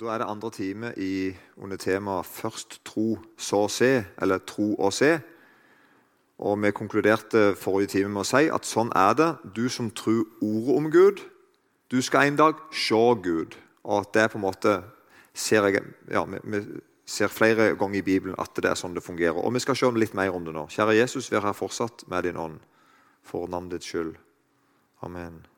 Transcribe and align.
Da 0.00 0.12
er 0.12 0.18
det 0.18 0.26
andre 0.28 0.50
time 0.50 0.92
i, 0.96 1.36
under 1.56 1.76
temaet 1.76 2.26
'Først 2.26 2.84
tro, 2.84 3.18
så 3.36 3.68
se', 3.68 4.04
eller 4.22 4.38
'Tro 4.38 4.74
og 4.74 4.92
se'. 4.92 5.20
Og 6.38 6.62
Vi 6.62 6.70
konkluderte 6.70 7.56
forrige 7.56 7.86
time 7.86 8.08
med 8.08 8.20
å 8.20 8.24
si 8.24 8.48
at 8.52 8.66
sånn 8.66 8.92
er 8.94 9.14
det. 9.14 9.36
Du 9.56 9.68
som 9.68 9.90
tror 9.90 10.24
ordet 10.42 10.76
om 10.76 10.90
Gud, 10.90 11.20
du 11.90 12.02
skal 12.02 12.26
en 12.26 12.36
dag 12.36 12.54
se 12.72 12.94
Gud. 13.22 13.56
Og 13.84 14.00
at 14.00 14.14
det 14.14 14.30
på 14.30 14.38
en 14.38 14.42
måte 14.44 14.82
ser 15.34 15.64
jeg, 15.64 15.82
ja, 16.10 16.24
vi, 16.24 16.64
ser 17.06 17.28
flere 17.28 17.76
ganger 17.76 17.98
i 17.98 18.02
Bibelen 18.02 18.34
at 18.38 18.54
det 18.56 18.64
er 18.64 18.74
sånn 18.74 18.94
det 18.94 19.02
fungerer. 19.02 19.44
Og 19.44 19.54
Vi 19.54 19.60
skal 19.60 19.76
se 19.76 19.90
litt 19.90 20.14
mer 20.14 20.34
om 20.34 20.44
det 20.44 20.54
nå. 20.54 20.66
Kjære 20.66 20.96
Jesus, 20.96 21.32
vær 21.32 21.40
her 21.40 21.52
fortsatt 21.52 22.08
med 22.08 22.22
din 22.22 22.36
ånd. 22.36 22.58
For 23.22 23.46
navnet 23.46 23.70
ditt 23.70 23.84
skyld. 23.84 24.16
Amen. 25.02 25.55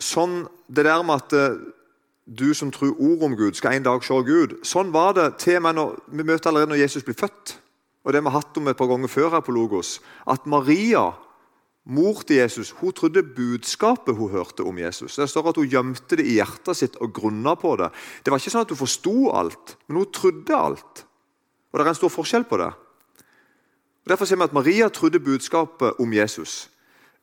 Sånn 0.00 0.44
det 0.68 0.84
der 0.86 1.02
med 1.06 1.22
at 1.22 1.36
eh, 1.36 1.60
du 2.30 2.52
som 2.54 2.70
tror 2.70 2.94
ord 2.98 3.24
om 3.26 3.34
Gud, 3.36 3.56
skal 3.58 3.74
en 3.74 3.86
dag 3.86 4.04
se 4.06 4.14
Gud. 4.26 4.60
Sånn 4.66 4.92
var 4.94 5.16
det 5.16 5.58
med 5.60 5.74
når, 5.74 5.96
Vi 6.06 6.22
møter 6.22 6.50
allerede 6.50 6.70
når 6.70 6.84
Jesus 6.84 7.04
blir 7.04 7.18
født. 7.18 7.56
Og 8.04 8.12
det 8.12 8.22
vi 8.22 8.30
har 8.30 8.40
hatt 8.40 8.56
om 8.56 8.68
et 8.68 8.78
par 8.78 8.88
ganger 8.88 9.10
før 9.10 9.34
her 9.34 9.42
på 9.44 9.52
Logos. 9.52 9.98
At 10.26 10.46
Maria, 10.46 11.10
mor 11.84 12.22
til 12.22 12.36
Jesus, 12.36 12.70
hun 12.80 12.92
trodde 12.92 13.22
budskapet 13.22 14.16
hun 14.16 14.30
hørte 14.30 14.64
om 14.64 14.78
Jesus. 14.78 15.16
Det 15.16 15.28
står 15.28 15.48
at 15.50 15.56
Hun 15.56 15.68
gjemte 15.68 16.16
det 16.16 16.26
i 16.26 16.38
hjertet 16.38 16.76
sitt 16.76 16.96
og 16.96 17.12
grunna 17.12 17.56
på 17.56 17.76
det. 17.76 17.90
Det 18.24 18.30
var 18.30 18.38
ikke 18.38 18.50
sånn 18.50 18.64
at 18.64 18.70
hun 18.70 18.80
forsto 18.80 19.30
alt, 19.34 19.76
men 19.88 20.00
hun 20.00 20.12
trodde 20.12 20.56
alt. 20.56 21.04
Og 21.72 21.78
Det 21.78 21.84
er 21.84 21.88
en 21.88 21.94
stor 21.94 22.14
forskjell 22.14 22.44
på 22.44 22.56
det. 22.56 22.70
Og 24.04 24.08
Derfor 24.08 24.24
ser 24.24 24.36
vi 24.36 24.48
at 24.48 24.56
Maria 24.56 24.88
trodde 24.88 25.20
budskapet 25.20 26.00
om 26.00 26.12
Jesus. 26.12 26.70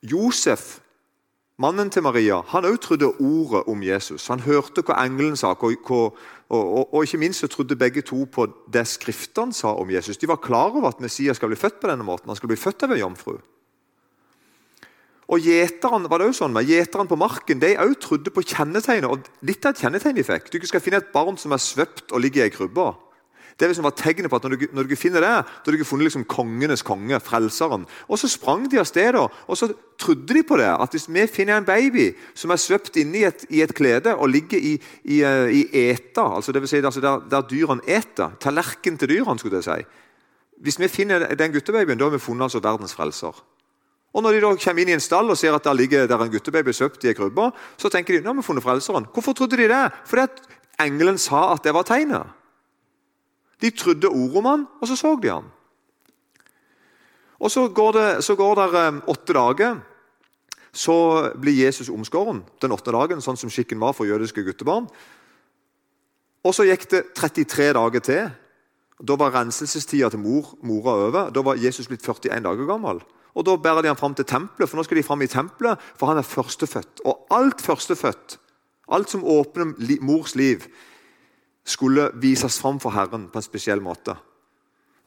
Josef 0.02 0.80
Mannen 1.58 1.90
til 1.90 2.04
Maria 2.06 2.44
han 2.52 2.66
også 2.66 2.82
trodde 2.82 3.08
ordet 3.18 3.64
om 3.68 3.84
Jesus. 3.84 4.28
Han 4.30 4.44
hørte 4.46 4.84
hva 4.86 5.00
engelen 5.02 5.36
sa, 5.40 5.56
og, 5.58 5.90
og, 5.90 6.18
og, 6.50 6.94
og, 6.94 7.00
ikke 7.04 7.18
minst 7.18 7.42
så 7.42 7.50
trodde 7.50 7.76
begge 7.76 8.04
to 8.06 8.28
på 8.30 8.46
det 8.74 8.86
Skriftene 8.88 9.54
sa 9.54 9.74
om 9.74 9.90
Jesus. 9.90 10.18
De 10.22 10.30
var 10.30 10.38
klar 10.44 10.70
over 10.70 10.92
at 10.92 11.02
Messias 11.02 11.42
skal 11.42 11.50
bli 11.50 11.58
født 11.58 11.80
på 11.82 11.90
denne 11.90 12.06
måten. 12.06 12.30
Han 12.30 12.38
skal 12.38 12.54
bli 12.54 12.60
født 12.62 12.86
av 12.86 12.94
en 12.94 13.02
jomfru. 13.02 13.40
Og 15.28 15.44
Gjeteren 15.44 16.06
var 16.08 16.22
det 16.22 16.30
også 16.30 16.46
sånn 16.46 16.54
med, 16.56 16.70
gjeteren 16.70 17.10
på 17.10 17.18
marken 17.20 17.60
de 17.60 17.74
også 17.82 18.00
trodde 18.06 18.32
på 18.32 18.46
kjennetegnet. 18.46 19.10
og 19.10 19.26
Litt 19.50 19.66
av 19.66 19.74
et 19.74 19.82
kjennetegn 19.82 20.16
de 20.16 20.24
fikk. 20.30 20.54
Du 20.54 20.70
skal 20.70 20.84
finne 20.84 21.02
et 21.02 21.12
barn 21.12 21.42
som 21.42 21.52
er 21.58 21.64
svøpt 21.64 22.14
og 22.14 22.22
ligger 22.22 22.46
i 22.46 22.48
ei 22.48 22.54
krybbe. 22.54 22.94
Det 23.58 23.68
liksom 23.68 23.88
var 23.88 23.96
tegnet 23.98 24.30
på 24.30 24.38
at 24.38 24.44
Når 24.44 24.56
du, 24.56 24.66
når 24.72 24.84
du 24.84 24.96
finner 24.96 25.22
det, 25.22 25.30
da 25.66 25.72
har 25.72 25.78
du 25.78 25.84
funnet 25.84 26.06
liksom 26.06 26.26
kongenes 26.30 26.84
konge, 26.86 27.20
frelseren. 27.20 27.88
Og 28.08 28.20
Så 28.20 28.28
sprang 28.30 28.68
de 28.72 28.80
av 28.80 28.86
sted 28.86 29.16
og 29.18 29.58
så 29.58 29.72
trodde 29.98 30.34
de 30.34 30.44
på 30.44 30.58
det. 30.58 30.70
At 30.70 30.92
hvis 30.92 31.10
vi 31.10 31.28
finner 31.28 31.58
en 31.58 31.66
baby 31.66 32.12
som 32.36 32.52
er 32.52 32.62
svøpt 32.62 32.96
inne 32.98 33.18
i 33.18 33.24
et, 33.24 33.46
i 33.50 33.62
et 33.62 33.74
klede 33.74 34.16
og 34.16 34.30
ligger 34.30 34.58
i, 34.58 34.78
i, 35.04 35.24
eh, 35.24 35.50
i 35.50 35.90
eta, 35.90 36.36
altså 36.36 36.52
det 36.52 36.62
vil 36.62 36.70
si 36.70 36.78
altså 36.78 37.02
der, 37.02 37.26
der 37.32 37.48
dyrene 37.50 37.82
eter, 37.88 38.38
tallerkenen 38.40 38.98
til 38.98 39.10
dyrene 39.10 39.40
skulle 39.40 39.56
jeg 39.58 39.64
si 39.64 39.86
Hvis 40.62 40.80
vi 40.80 40.88
finner 40.88 41.36
den 41.36 41.52
guttebabyen, 41.54 41.98
da 41.98 42.06
har 42.06 42.12
vi 42.12 42.20
funnet 42.20 42.44
altså 42.44 42.60
verdens 42.60 42.94
frelser. 42.94 43.44
Og 44.14 44.24
Når 44.24 44.32
de 44.32 44.42
da 44.42 44.56
kommer 44.56 44.82
inn 44.82 44.90
i 44.90 44.94
en 44.98 45.04
stall 45.04 45.30
og 45.30 45.38
ser 45.38 45.54
at 45.54 45.64
der 45.64 45.74
ligger 45.74 46.08
der 46.08 46.22
en 46.24 46.32
guttebaby 46.32 46.74
svøpt 46.74 47.04
i 47.04 47.08
ei 47.08 47.14
krybbe, 47.14 47.52
så 47.78 47.90
tenker 47.90 48.14
de 48.18 48.24
nå 48.24 48.34
har 48.34 48.40
vi 48.40 48.46
funnet 48.46 48.64
frelseren. 48.64 49.06
Hvorfor 49.14 49.34
trodde 49.34 49.58
de 49.58 49.68
det? 49.70 49.92
Fordi 50.06 50.22
at 50.22 50.42
engelen 50.80 51.18
sa 51.18 51.54
at 51.54 51.64
det 51.64 51.74
var 51.74 51.84
tegnet. 51.84 52.37
De 53.62 53.70
trodde 53.74 54.10
ordet 54.10 54.38
om 54.38 54.46
han, 54.46 54.66
og 54.82 54.88
så 54.88 54.96
så 54.96 55.16
de 55.22 55.32
han. 55.32 55.48
Og 57.40 57.52
Så 57.52 57.68
går 57.70 57.92
det, 57.92 58.24
så 58.24 58.36
går 58.36 58.56
det 58.56 58.80
eh, 58.82 59.02
åtte 59.08 59.34
dager. 59.34 59.78
Så 60.74 61.32
blir 61.42 61.66
Jesus 61.66 61.90
omskåren 61.90 62.44
den 62.62 62.72
åtte 62.72 62.92
dagen, 62.92 63.22
sånn 63.22 63.38
som 63.38 63.50
skikken 63.50 63.80
var 63.80 63.94
for 63.94 64.10
jødiske 64.10 64.44
guttebarn. 64.44 64.88
Og 66.44 66.54
Så 66.54 66.66
gikk 66.66 66.90
det 66.90 67.04
33 67.14 67.74
dager 67.74 68.00
til. 68.00 68.30
Da 68.98 69.16
var 69.16 69.34
renselsestida 69.34 70.10
til 70.10 70.20
mor, 70.20 70.56
mora 70.66 70.96
over. 71.08 71.30
Da 71.30 71.42
var 71.46 71.62
Jesus 71.62 71.88
blitt 71.88 72.06
41 72.06 72.44
dager 72.44 72.66
gammel. 72.66 73.02
Og 73.38 73.46
Da 73.46 73.56
bærer 73.56 73.82
de 73.82 73.88
ham 73.88 73.98
fram 73.98 74.16
til 74.16 74.26
tempelet, 74.26 74.70
for 74.70 74.78
nå 74.78 74.84
skal 74.84 74.98
de 74.98 75.04
fram 75.04 75.22
i 75.22 75.30
tempelet, 75.30 75.78
for 75.96 76.08
han 76.08 76.18
er 76.18 76.26
førstefødt. 76.26 77.06
Og 77.06 77.28
alt 77.30 77.62
førstefødt, 77.62 78.40
alt 78.90 79.10
som 79.10 79.24
åpner 79.24 79.76
mors 80.02 80.36
liv, 80.36 80.66
skulle 81.68 82.10
vises 82.16 82.60
fram 82.62 82.80
for 82.80 82.96
Herren 82.96 83.28
på 83.30 83.40
en 83.40 83.46
spesiell 83.46 83.82
måte. 83.84 84.16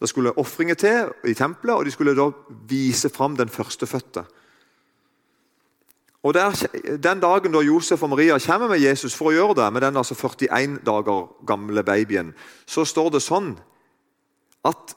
Det 0.01 0.09
skulle 0.09 0.37
ofringer 0.39 0.75
til 0.75 1.11
i 1.29 1.35
tempelet, 1.35 1.77
og 1.77 1.85
de 1.85 1.91
skulle 1.91 2.17
da 2.17 2.31
vise 2.69 3.09
fram 3.13 3.37
den 3.37 3.49
førstefødte. 3.49 4.25
Og 6.23 6.35
der, 6.35 6.67
Den 7.03 7.21
dagen 7.21 7.53
da 7.53 7.61
Josef 7.61 8.03
og 8.03 8.11
Maria 8.11 8.39
kommer 8.39 8.69
med 8.69 8.81
Jesus 8.81 9.15
for 9.15 9.31
å 9.31 9.35
gjøre 9.35 9.55
det, 9.55 9.73
med 9.73 9.81
den 9.81 9.97
altså 9.97 10.15
41 10.15 10.81
dager 10.87 11.29
gamle 11.47 11.83
babyen, 11.83 12.35
så 12.67 12.85
står 12.85 13.11
det 13.11 13.23
sånn 13.25 13.55
at 14.65 14.97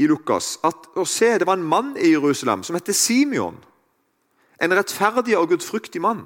i 0.00 0.06
Lukas 0.08 0.56
at 0.64 0.88
å 0.96 1.04
se, 1.04 1.38
det 1.38 1.46
var 1.46 1.60
en 1.60 1.68
mann 1.68 1.96
i 1.96 2.14
Jerusalem 2.14 2.62
som 2.64 2.76
heter 2.76 2.96
Simeon. 2.96 3.58
En 4.60 4.72
rettferdig 4.72 5.36
og 5.36 5.50
gudfryktig 5.52 6.00
mann. 6.00 6.24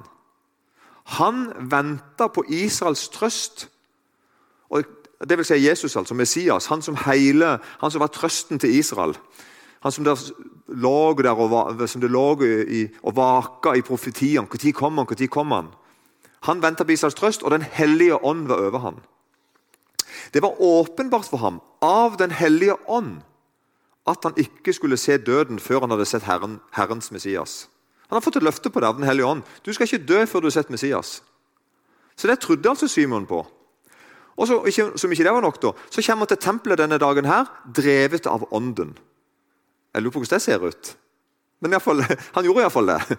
Han 1.19 1.51
venta 1.71 2.27
på 2.27 2.43
Israels 2.47 3.09
trøst 3.09 3.67
og 4.69 4.83
det 5.29 5.37
vil 5.37 5.45
si 5.45 5.57
Jesus, 5.65 5.95
altså 5.95 6.13
Messias, 6.13 6.65
han 6.65 6.81
som, 6.81 6.97
hele, 7.05 7.57
han 7.81 7.91
som 7.91 8.03
var 8.03 8.11
trøsten 8.13 8.59
til 8.59 8.75
Israel. 8.75 9.15
Han 9.81 9.91
som 9.91 10.03
der 10.03 10.19
lå 10.67 11.13
der 11.21 11.31
og, 11.31 11.89
som 11.89 12.01
det 12.01 12.11
lå 12.11 12.41
i, 12.43 12.87
og 13.03 13.15
vaka 13.15 13.73
i 13.73 13.81
profetiene. 13.81 14.47
Når 14.47 14.71
kommer 14.71 15.05
han? 15.05 15.17
Når 15.19 15.27
kommer 15.27 15.55
han? 15.55 15.69
Han 16.41 16.61
venta 16.61 16.83
på 16.83 16.91
Israels 16.91 17.15
trøst, 17.15 17.43
og 17.43 17.51
Den 17.51 17.61
hellige 17.61 18.23
ånd 18.25 18.47
var 18.47 18.55
over 18.55 18.79
ham. 18.79 18.95
Det 20.33 20.41
var 20.41 20.61
åpenbart 20.61 21.25
for 21.25 21.37
ham 21.37 21.61
av 21.81 22.17
Den 22.17 22.31
hellige 22.31 22.75
ånd 22.89 23.21
at 24.07 24.23
han 24.23 24.33
ikke 24.37 24.73
skulle 24.73 24.97
se 24.97 25.17
døden 25.17 25.59
før 25.59 25.83
han 25.83 25.91
hadde 25.91 26.05
sett 26.05 26.23
Herren, 26.23 26.59
Herrens 26.71 27.11
Messias. 27.11 27.67
Han 28.07 28.15
har 28.15 28.23
fått 28.23 28.39
et 28.39 28.43
løfte 28.43 28.69
på 28.69 28.79
det 28.79 28.87
av 28.87 28.95
Den 28.95 29.07
hellige 29.07 29.25
ånd. 29.25 29.43
Du 29.65 29.73
skal 29.73 29.83
ikke 29.83 30.07
dø 30.07 30.25
før 30.25 30.39
du 30.39 30.47
har 30.47 30.55
sett 30.55 30.69
Messias. 30.71 31.21
Så 32.15 32.27
det 32.27 32.39
trodde 32.39 32.69
altså 32.69 32.87
Simon 32.87 33.25
på. 33.25 33.43
Og 34.37 34.47
så, 34.47 34.91
Som 34.95 35.11
ikke 35.11 35.25
det 35.25 35.33
var 35.33 35.41
nok, 35.41 35.61
da, 35.61 35.73
så 35.89 36.01
kommer 36.05 36.25
han 36.25 36.31
til 36.35 36.43
tempelet 36.45 36.77
denne 36.77 37.01
dagen 37.01 37.25
her, 37.25 37.49
drevet 37.65 38.27
av 38.29 38.47
Ånden. 38.51 38.93
Jeg 39.93 40.03
lurer 40.03 40.13
på 40.13 40.21
hvordan 40.21 40.37
det 40.37 40.45
ser 40.45 40.61
ut. 40.61 40.95
Men 41.61 41.73
i 41.73 41.81
fall, 41.81 42.03
han 42.35 42.45
gjorde 42.45 42.61
iallfall 42.61 42.93
det. 42.93 43.17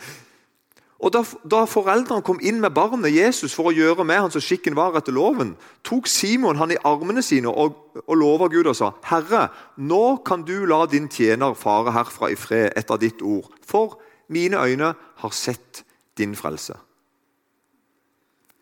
Og 0.98 1.12
da, 1.14 1.22
da, 1.46 1.62
foreldrene 1.70 2.24
kom 2.26 2.40
inn 2.42 2.58
med 2.62 2.74
barnet 2.74 3.14
Jesus 3.14 3.52
for 3.54 3.70
å 3.70 3.74
gjøre 3.74 4.06
med 4.06 4.18
han 4.18 4.32
som 4.34 4.42
skikken 4.42 4.74
var 4.74 4.96
etter 4.98 5.14
loven, 5.14 5.52
tok 5.86 6.10
Simon 6.10 6.58
han 6.58 6.74
i 6.74 6.80
armene 6.86 7.22
sine 7.22 7.50
og, 7.50 7.76
og 8.02 8.18
lova 8.18 8.48
Gud 8.50 8.66
og 8.66 8.74
sa, 8.74 8.90
'Herre, 9.06 9.48
nå 9.78 10.18
kan 10.26 10.42
du 10.42 10.66
la 10.66 10.86
din 10.90 11.06
tjener 11.06 11.54
fare 11.54 11.94
herfra 11.94 12.32
i 12.34 12.38
fred 12.38 12.74
etter 12.74 12.98
ditt 12.98 13.22
ord.' 13.22 13.46
For 13.62 14.00
mine 14.28 14.58
øyne 14.58 14.94
har 15.22 15.30
sett 15.30 15.84
din 16.18 16.34
frelse 16.34 16.74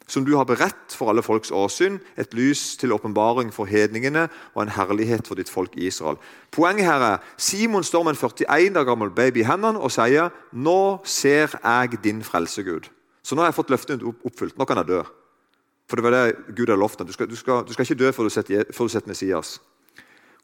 som 0.06 0.24
du 0.24 0.36
har 0.36 0.46
beredt 0.46 0.94
for 0.94 1.10
alle 1.10 1.22
folks 1.22 1.50
åsyn, 1.50 1.98
et 2.16 2.34
lys 2.34 2.76
til 2.78 2.94
åpenbaring 2.94 3.50
for 3.54 3.66
hedningene 3.66 4.28
og 4.54 4.62
en 4.62 4.74
herlighet 4.76 5.26
for 5.26 5.38
ditt 5.38 5.50
folk 5.50 5.74
Israel. 5.76 6.18
Poenget 6.54 6.86
her 6.86 7.02
er 7.02 7.22
Simon 7.36 7.84
står 7.84 8.06
med 8.06 8.14
en 8.14 8.20
41 8.22 8.74
dag 8.74 8.86
gammel 8.86 9.10
baby 9.10 9.42
i 9.42 9.48
hendene 9.48 9.82
og 9.82 9.90
sier 9.94 10.30
nå 10.52 11.02
ser 11.04 11.58
jeg 11.58 12.02
din 12.04 12.22
frelse, 12.24 12.62
Gud. 12.62 12.86
Så 13.26 13.34
nå 13.34 13.42
har 13.42 13.50
jeg 13.50 13.58
fått 13.58 13.72
løftet 13.74 14.04
oppfylt. 14.06 14.58
Nå 14.58 14.64
kan 14.64 14.78
jeg 14.78 14.92
dø. 14.92 15.00
For 15.90 15.98
det 15.98 16.04
var 16.06 16.14
det 16.14 16.54
Gud 16.54 16.68
hadde 16.68 16.78
lovt. 16.78 17.02
Du 17.02 17.10
du, 17.10 17.36
skal, 17.36 17.64
du 17.66 17.72
skal 17.72 17.82
ikke 17.82 17.98
dø 17.98 18.12
før 18.12 18.28
du 18.28 18.30
har 18.30 18.88
sett 18.88 19.06
Messias. 19.10 19.58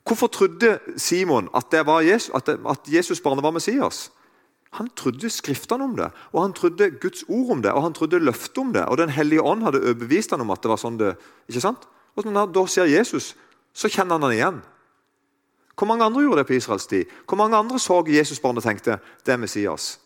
Hvorfor 0.02 0.26
trodde 0.26 0.78
Simon 0.96 1.48
at, 1.54 1.70
det 1.70 1.86
Jesus, 2.08 2.30
at, 2.34 2.48
at 2.48 2.90
Jesusbarnet 2.90 3.42
var 3.42 3.54
Messias? 3.54 4.10
Han 4.78 4.88
trodde 4.96 5.28
Skriftene 5.30 5.84
om 5.84 5.96
det, 5.96 6.08
og 6.32 6.42
han 6.42 6.52
trodde 6.56 6.90
Guds 7.00 7.24
ord 7.28 7.50
om 7.56 7.62
det, 7.62 7.72
og 7.72 7.82
han 7.82 7.92
trodde 7.92 8.22
løftet 8.22 8.58
om 8.58 8.72
det. 8.72 8.84
Og 8.88 8.98
Den 8.98 9.12
hellige 9.12 9.42
ånd 9.42 9.62
hadde 9.62 9.82
overbevist 9.82 10.30
han 10.30 10.40
om 10.40 10.50
at 10.50 10.62
det 10.62 10.70
var 10.72 10.80
sånn 10.80 10.98
det 11.00 11.14
ikke 11.48 11.60
sant? 11.60 11.88
Og 12.16 12.24
Når 12.24 12.52
da 12.52 12.66
ser 12.66 12.88
Jesus, 12.88 13.34
så 13.72 13.88
kjenner 13.88 14.16
han 14.16 14.22
han 14.22 14.32
igjen. 14.32 14.62
Hvor 15.76 15.88
mange 15.88 16.04
andre 16.04 16.22
gjorde 16.22 16.42
det 16.42 16.46
på 16.46 16.56
Israels 16.56 16.86
tid? 16.86 17.04
Hvor 17.26 17.36
mange 17.36 17.56
andre 17.56 17.78
så 17.78 18.02
Jesusbarnet 18.06 18.60
og 18.60 18.68
tenkte 18.68 18.98
det 19.24 19.32
er 19.32 19.40
Messias? 19.40 19.98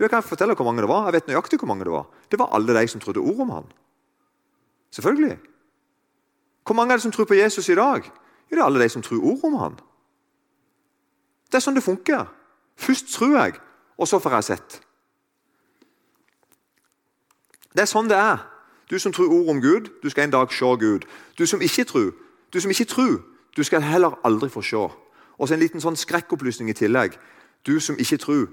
Jeg 0.00 0.10
kan 0.10 0.22
fortelle 0.22 0.54
hvor 0.56 0.64
mange 0.64 0.80
det 0.80 0.88
var. 0.88 1.04
Jeg 1.04 1.12
vet 1.12 1.28
nøyaktig 1.28 1.58
hvor 1.60 1.68
mange 1.68 1.84
Det 1.84 1.92
var. 1.92 2.06
Det 2.30 2.38
var 2.38 2.48
alle 2.52 2.80
de 2.80 2.88
som 2.88 3.00
trodde 3.00 3.20
ord 3.20 3.40
om 3.40 3.50
han. 3.50 3.64
Selvfølgelig. 4.90 5.38
Hvor 6.64 6.74
mange 6.74 6.92
er 6.92 6.96
det 6.96 7.02
som 7.02 7.12
tror 7.12 7.24
på 7.24 7.34
Jesus 7.34 7.68
i 7.68 7.74
dag? 7.74 8.02
Jo, 8.50 8.56
det 8.56 8.58
er 8.58 8.64
alle 8.64 8.82
de 8.82 8.88
som 8.88 9.02
tror 9.02 9.24
ord 9.24 9.44
om 9.44 9.54
han. 9.54 9.76
Det 11.50 11.54
er 11.58 11.64
sånn 11.64 11.74
det 11.74 11.84
funker. 11.84 12.26
Først 12.76 13.12
tror 13.12 13.36
jeg, 13.36 13.60
og 14.00 14.08
så 14.08 14.18
får 14.18 14.34
jeg 14.38 14.44
sett. 14.44 14.78
Det 17.76 17.84
er 17.84 17.90
sånn 17.90 18.08
det 18.08 18.16
er. 18.16 18.40
Du 18.90 18.98
som 18.98 19.12
tror 19.12 19.30
ord 19.30 19.50
om 19.52 19.60
Gud, 19.62 19.90
du 20.02 20.08
skal 20.10 20.26
en 20.26 20.32
dag 20.32 20.52
se 20.52 20.70
Gud. 20.80 21.04
Du 21.38 21.44
som 21.46 21.60
ikke 21.62 21.84
tror, 21.84 22.14
du 22.52 22.60
som 22.60 22.72
ikke 22.72 22.88
tror, 22.90 23.20
du 23.56 23.62
skal 23.62 23.84
heller 23.84 24.16
aldri 24.24 24.48
få 24.50 24.62
se. 24.62 24.80
Og 25.38 25.48
så 25.48 25.54
en 25.54 25.60
liten 25.60 25.82
sånn 25.84 26.00
skrekkopplysning 26.00 26.72
i 26.72 26.76
tillegg. 26.76 27.14
Du 27.66 27.76
som 27.80 27.98
ikke 28.00 28.18
tror, 28.18 28.48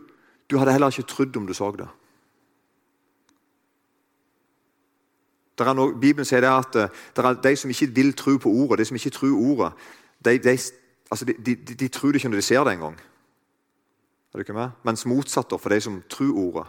du 0.51 0.59
hadde 0.59 0.75
heller 0.75 0.91
ikke 0.91 1.07
trodd 1.09 1.39
om 1.39 1.47
du 1.47 1.55
så 1.55 1.71
det. 1.71 1.87
Noe, 5.57 5.95
Bibelen 5.97 6.27
sier 6.27 6.43
det 6.43 6.51
at 6.53 6.75
eh, 6.77 7.05
det 7.15 7.23
er 7.25 7.39
de 7.41 7.55
som 7.57 7.71
ikke 7.73 7.89
vil 7.95 8.11
tro 8.13 8.35
på 8.37 8.51
ordet, 8.51 8.83
de 8.83 8.85
som 8.85 8.99
ikke 8.99 9.15
tror 9.15 9.33
ordet, 9.33 9.71
de, 10.25 10.37
de, 10.37 10.53
altså 11.09 11.25
de, 11.25 11.55
de 11.55 11.87
tror 11.87 12.11
det 12.11 12.21
ikke 12.21 12.29
når 12.29 12.43
de 12.43 12.45
ser 12.45 12.63
det 12.67 12.75
engang. 12.77 12.99
Er 14.33 14.43
ikke 14.43 14.53
med? 14.53 14.75
Mens 14.83 15.05
motsatt 15.05 15.53
for 15.59 15.69
de 15.69 15.79
som 15.81 16.01
tror 16.09 16.35
ordet. 16.37 16.67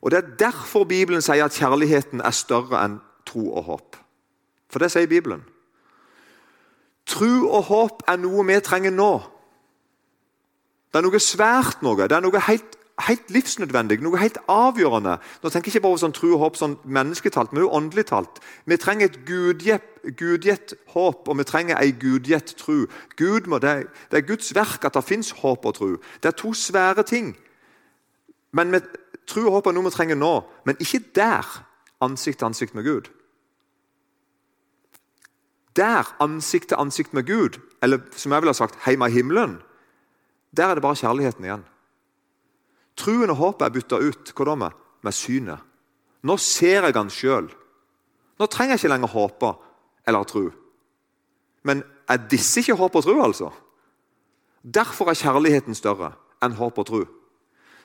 Og 0.00 0.10
Det 0.10 0.18
er 0.18 0.36
derfor 0.38 0.84
Bibelen 0.84 1.22
sier 1.22 1.44
at 1.44 1.56
kjærligheten 1.56 2.20
er 2.20 2.30
større 2.30 2.78
enn 2.84 3.00
tro 3.26 3.48
og 3.52 3.64
håp. 3.64 3.96
For 4.70 4.78
det 4.78 4.92
sier 4.92 5.08
Bibelen. 5.10 5.42
Tro 7.08 7.48
og 7.48 7.64
håp 7.70 8.02
er 8.08 8.20
noe 8.20 8.44
vi 8.46 8.60
trenger 8.60 8.94
nå. 8.94 9.12
Det 10.92 11.00
er 11.00 11.04
noe 11.04 11.20
svært 11.20 11.82
noe. 11.82 12.08
Det 12.08 12.16
er 12.16 12.24
noe 12.24 12.40
helt, 12.46 12.77
helt 13.06 13.30
livsnødvendig, 13.30 14.00
noe 14.02 14.18
helt 14.18 14.38
avgjørende. 14.50 15.16
Nå 15.42 15.50
tenker 15.50 15.70
jeg 15.70 15.76
ikke 15.76 15.84
bare 15.86 15.96
på 15.96 16.02
sånn 16.02 16.14
tro 16.16 16.30
og 16.34 16.42
håp 16.42 16.58
sånn 16.58 16.76
mennesketalt, 16.84 17.52
men 17.52 17.64
jo 17.64 17.72
åndelig 17.78 18.08
talt. 18.10 18.40
Vi 18.66 18.78
trenger 18.80 19.10
et 19.10 19.18
gudgitt 20.18 20.74
håp, 20.94 21.28
og 21.28 21.38
vi 21.38 21.46
trenger 21.48 21.78
ei 21.78 21.92
gudgitt 21.92 22.56
tro. 22.58 22.86
Gud 23.20 23.50
må, 23.50 23.60
det, 23.62 23.88
det 24.10 24.22
er 24.22 24.28
Guds 24.28 24.50
verk 24.56 24.88
at 24.88 24.98
det 24.98 25.04
fins 25.06 25.30
håp 25.42 25.68
og 25.68 25.78
tro. 25.78 25.92
Det 26.22 26.32
er 26.32 26.38
to 26.38 26.54
svære 26.56 27.06
ting. 27.06 27.36
Men 28.52 28.72
vi, 28.74 28.82
tro 29.28 29.46
og 29.46 29.58
håp 29.58 29.70
er 29.70 29.78
noe 29.78 29.90
vi 29.90 29.94
trenger 29.94 30.18
nå, 30.18 30.34
men 30.66 30.80
ikke 30.82 31.04
der, 31.18 31.46
ansikt 32.02 32.38
til 32.42 32.50
ansikt 32.50 32.76
med 32.78 32.86
Gud 32.86 33.08
der, 35.78 36.16
ansikt 36.20 36.68
til 36.68 36.78
ansikt 36.80 37.14
med 37.14 37.26
Gud, 37.26 37.60
eller 37.82 37.98
som 38.16 38.32
jeg 38.32 38.42
ville 38.42 38.54
sagt, 38.54 38.78
hjemme 38.86 39.08
i 39.08 39.14
himmelen, 39.14 39.58
der 40.56 40.66
er 40.66 40.74
det 40.74 40.82
bare 40.82 40.98
kjærligheten 40.98 41.44
igjen. 41.44 41.64
Truen 42.98 43.30
og 43.30 43.38
håpet 43.38 43.66
er 43.66 43.74
bytta 43.74 44.02
ut 44.02 44.32
hva 44.34 44.50
da 44.50 44.58
med? 44.66 44.84
med 45.06 45.14
synet. 45.14 45.62
Nå 46.26 46.34
ser 46.42 46.82
jeg 46.88 46.96
han 46.96 47.10
sjøl. 47.12 47.46
Nå 48.38 48.46
trenger 48.50 48.74
jeg 48.74 48.82
ikke 48.82 48.92
lenger 48.94 49.12
håpe 49.12 49.52
eller 50.08 50.26
tro. 50.26 50.48
Men 51.66 51.84
er 52.08 52.24
disse 52.30 52.62
ikke 52.62 52.78
håp 52.78 52.96
og 52.98 53.04
tro, 53.04 53.14
altså? 53.22 53.52
Derfor 54.62 55.10
er 55.10 55.18
kjærligheten 55.18 55.76
større 55.78 56.12
enn 56.42 56.56
håp 56.58 56.78
og 56.80 56.88
tro. 56.88 57.02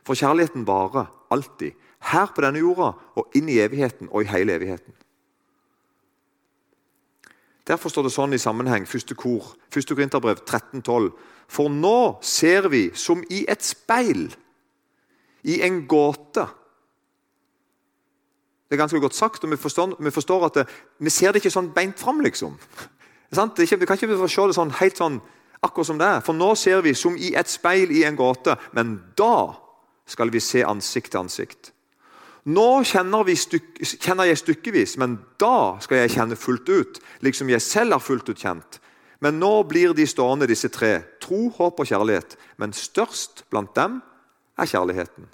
For 0.04 0.18
kjærligheten 0.18 0.65
varer 0.68 1.10
alltid. 1.33 1.77
Her 2.04 2.33
på 2.36 2.44
denne 2.44 2.60
jorda 2.60 2.92
og 3.15 3.38
inn 3.38 3.50
i 3.50 3.62
evigheten 3.63 4.10
og 4.12 4.24
i 4.24 4.31
hele 4.33 4.57
evigheten. 4.57 4.95
Derfor 7.63 7.94
står 7.94 8.10
det 8.10 8.12
sånn 8.12 8.36
i 8.36 8.42
sammenheng, 8.42 8.83
første 8.89 9.15
kor, 9.15 9.54
første 9.71 9.95
Korinterbrev 9.95 10.42
13,12. 10.44 11.13
For 11.48 11.71
nå 11.71 12.19
ser 12.25 12.68
vi 12.74 12.89
som 12.98 13.21
i 13.31 13.45
et 13.48 13.63
speil, 13.63 14.27
i 15.44 15.60
en 15.66 15.84
gåte. 15.88 16.45
Det 18.68 18.78
er 18.78 18.81
ganske 18.81 19.00
godt 19.00 19.16
sagt, 19.16 19.44
og 19.44 19.51
vi 19.51 19.60
forstår, 19.60 19.95
vi 20.00 20.12
forstår 20.12 20.45
at 20.48 20.56
det, 20.57 20.66
vi 21.00 21.12
ser 21.13 21.31
det 21.31 21.44
ikke 21.44 21.54
sånn 21.54 21.74
beint 21.75 22.00
fram, 22.00 22.24
liksom. 22.25 22.56
Vi 23.30 23.36
kan 23.36 23.51
ikke 23.98 24.28
se 24.30 24.48
det 24.48 24.56
sånn, 24.57 24.74
helt 24.80 24.98
sånn 24.98 25.19
akkurat 25.63 25.88
som 25.88 26.00
det 26.00 26.07
er. 26.07 26.24
For 26.25 26.38
nå 26.38 26.54
ser 26.60 26.81
vi 26.86 26.95
som 26.98 27.18
i 27.18 27.34
et 27.38 27.50
speil 27.50 27.92
i 27.94 28.04
en 28.07 28.18
gåte, 28.18 28.56
men 28.74 28.98
da 29.19 29.54
skal 30.10 30.31
vi 30.34 30.42
se 30.44 30.63
ansikt 30.66 31.13
til 31.13 31.24
ansikt. 31.24 31.72
Nå 32.44 32.84
kjenner, 32.84 33.30
styk, 33.39 33.78
kjenner, 33.80 34.28
jeg 34.28 34.42
stykkevis, 34.42 34.98
men 35.00 35.16
da 35.39 35.80
skal 35.84 36.01
jeg 36.01 36.16
kjenne 36.18 36.36
fullt 36.36 36.68
ut, 36.68 37.00
liksom 37.24 37.51
jeg 37.54 37.63
selv 37.63 37.96
har 37.96 38.04
fullt 38.04 38.34
ut 38.34 38.42
kjent. 38.42 38.81
Men 39.24 39.38
nå 39.39 39.51
blir 39.69 39.94
de 39.96 40.04
stående, 40.10 40.50
disse 40.50 40.68
tre. 40.68 40.98
Tro, 41.24 41.46
håp 41.56 41.78
og 41.80 41.88
kjærlighet. 41.88 42.36
Men 42.60 42.75
størst 42.75 43.46
blant 43.54 43.72
dem 43.78 44.01
er 44.63 44.71
kjærligheten. 44.71 45.27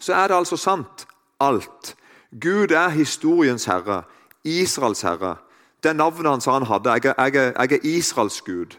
Så 0.00 0.14
er 0.14 0.28
det 0.28 0.36
altså 0.36 0.56
sant, 0.60 1.06
alt. 1.40 1.96
Gud 2.40 2.70
er 2.74 2.88
historiens 2.88 3.64
herre, 3.64 4.02
Israels 4.44 5.02
herre. 5.02 5.36
Det 5.82 5.96
navnet 5.96 6.30
han 6.30 6.40
sa 6.40 6.56
han 6.58 6.66
hadde. 6.66 6.90
Jeg 6.90 7.04
er, 7.04 7.14
jeg 7.24 7.36
er, 7.36 7.52
jeg 7.60 7.72
er 7.72 7.86
Israels 7.96 8.40
gud. 8.42 8.78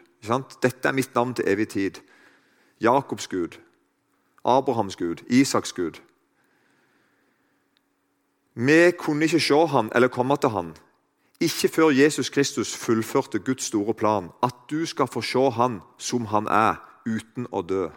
Dette 0.61 0.87
er 0.87 0.91
mitt 0.91 1.15
navn 1.15 1.33
til 1.33 1.45
evig 1.47 1.67
tid. 1.67 2.01
Jakobs 2.81 3.27
gud. 3.27 3.59
Abrahams 4.45 4.95
gud. 4.95 5.23
Isaks 5.29 5.73
gud. 5.73 6.01
Vi 8.55 8.91
kunne 8.97 9.25
ikke 9.25 9.39
se 9.39 9.67
han 9.67 9.91
eller 9.95 10.07
komme 10.07 10.37
til 10.37 10.49
han, 10.49 10.75
ikke 11.39 11.67
før 11.67 11.89
Jesus 11.89 12.29
Kristus 12.29 12.75
fullførte 12.75 13.39
Guds 13.39 13.63
store 13.63 13.93
plan, 13.93 14.29
at 14.43 14.55
du 14.69 14.85
skal 14.85 15.07
få 15.07 15.21
se 15.21 15.49
han 15.51 15.81
som 15.97 16.25
han 16.25 16.47
er, 16.47 16.75
uten 17.05 17.47
å 17.51 17.61
dø. 17.61 17.89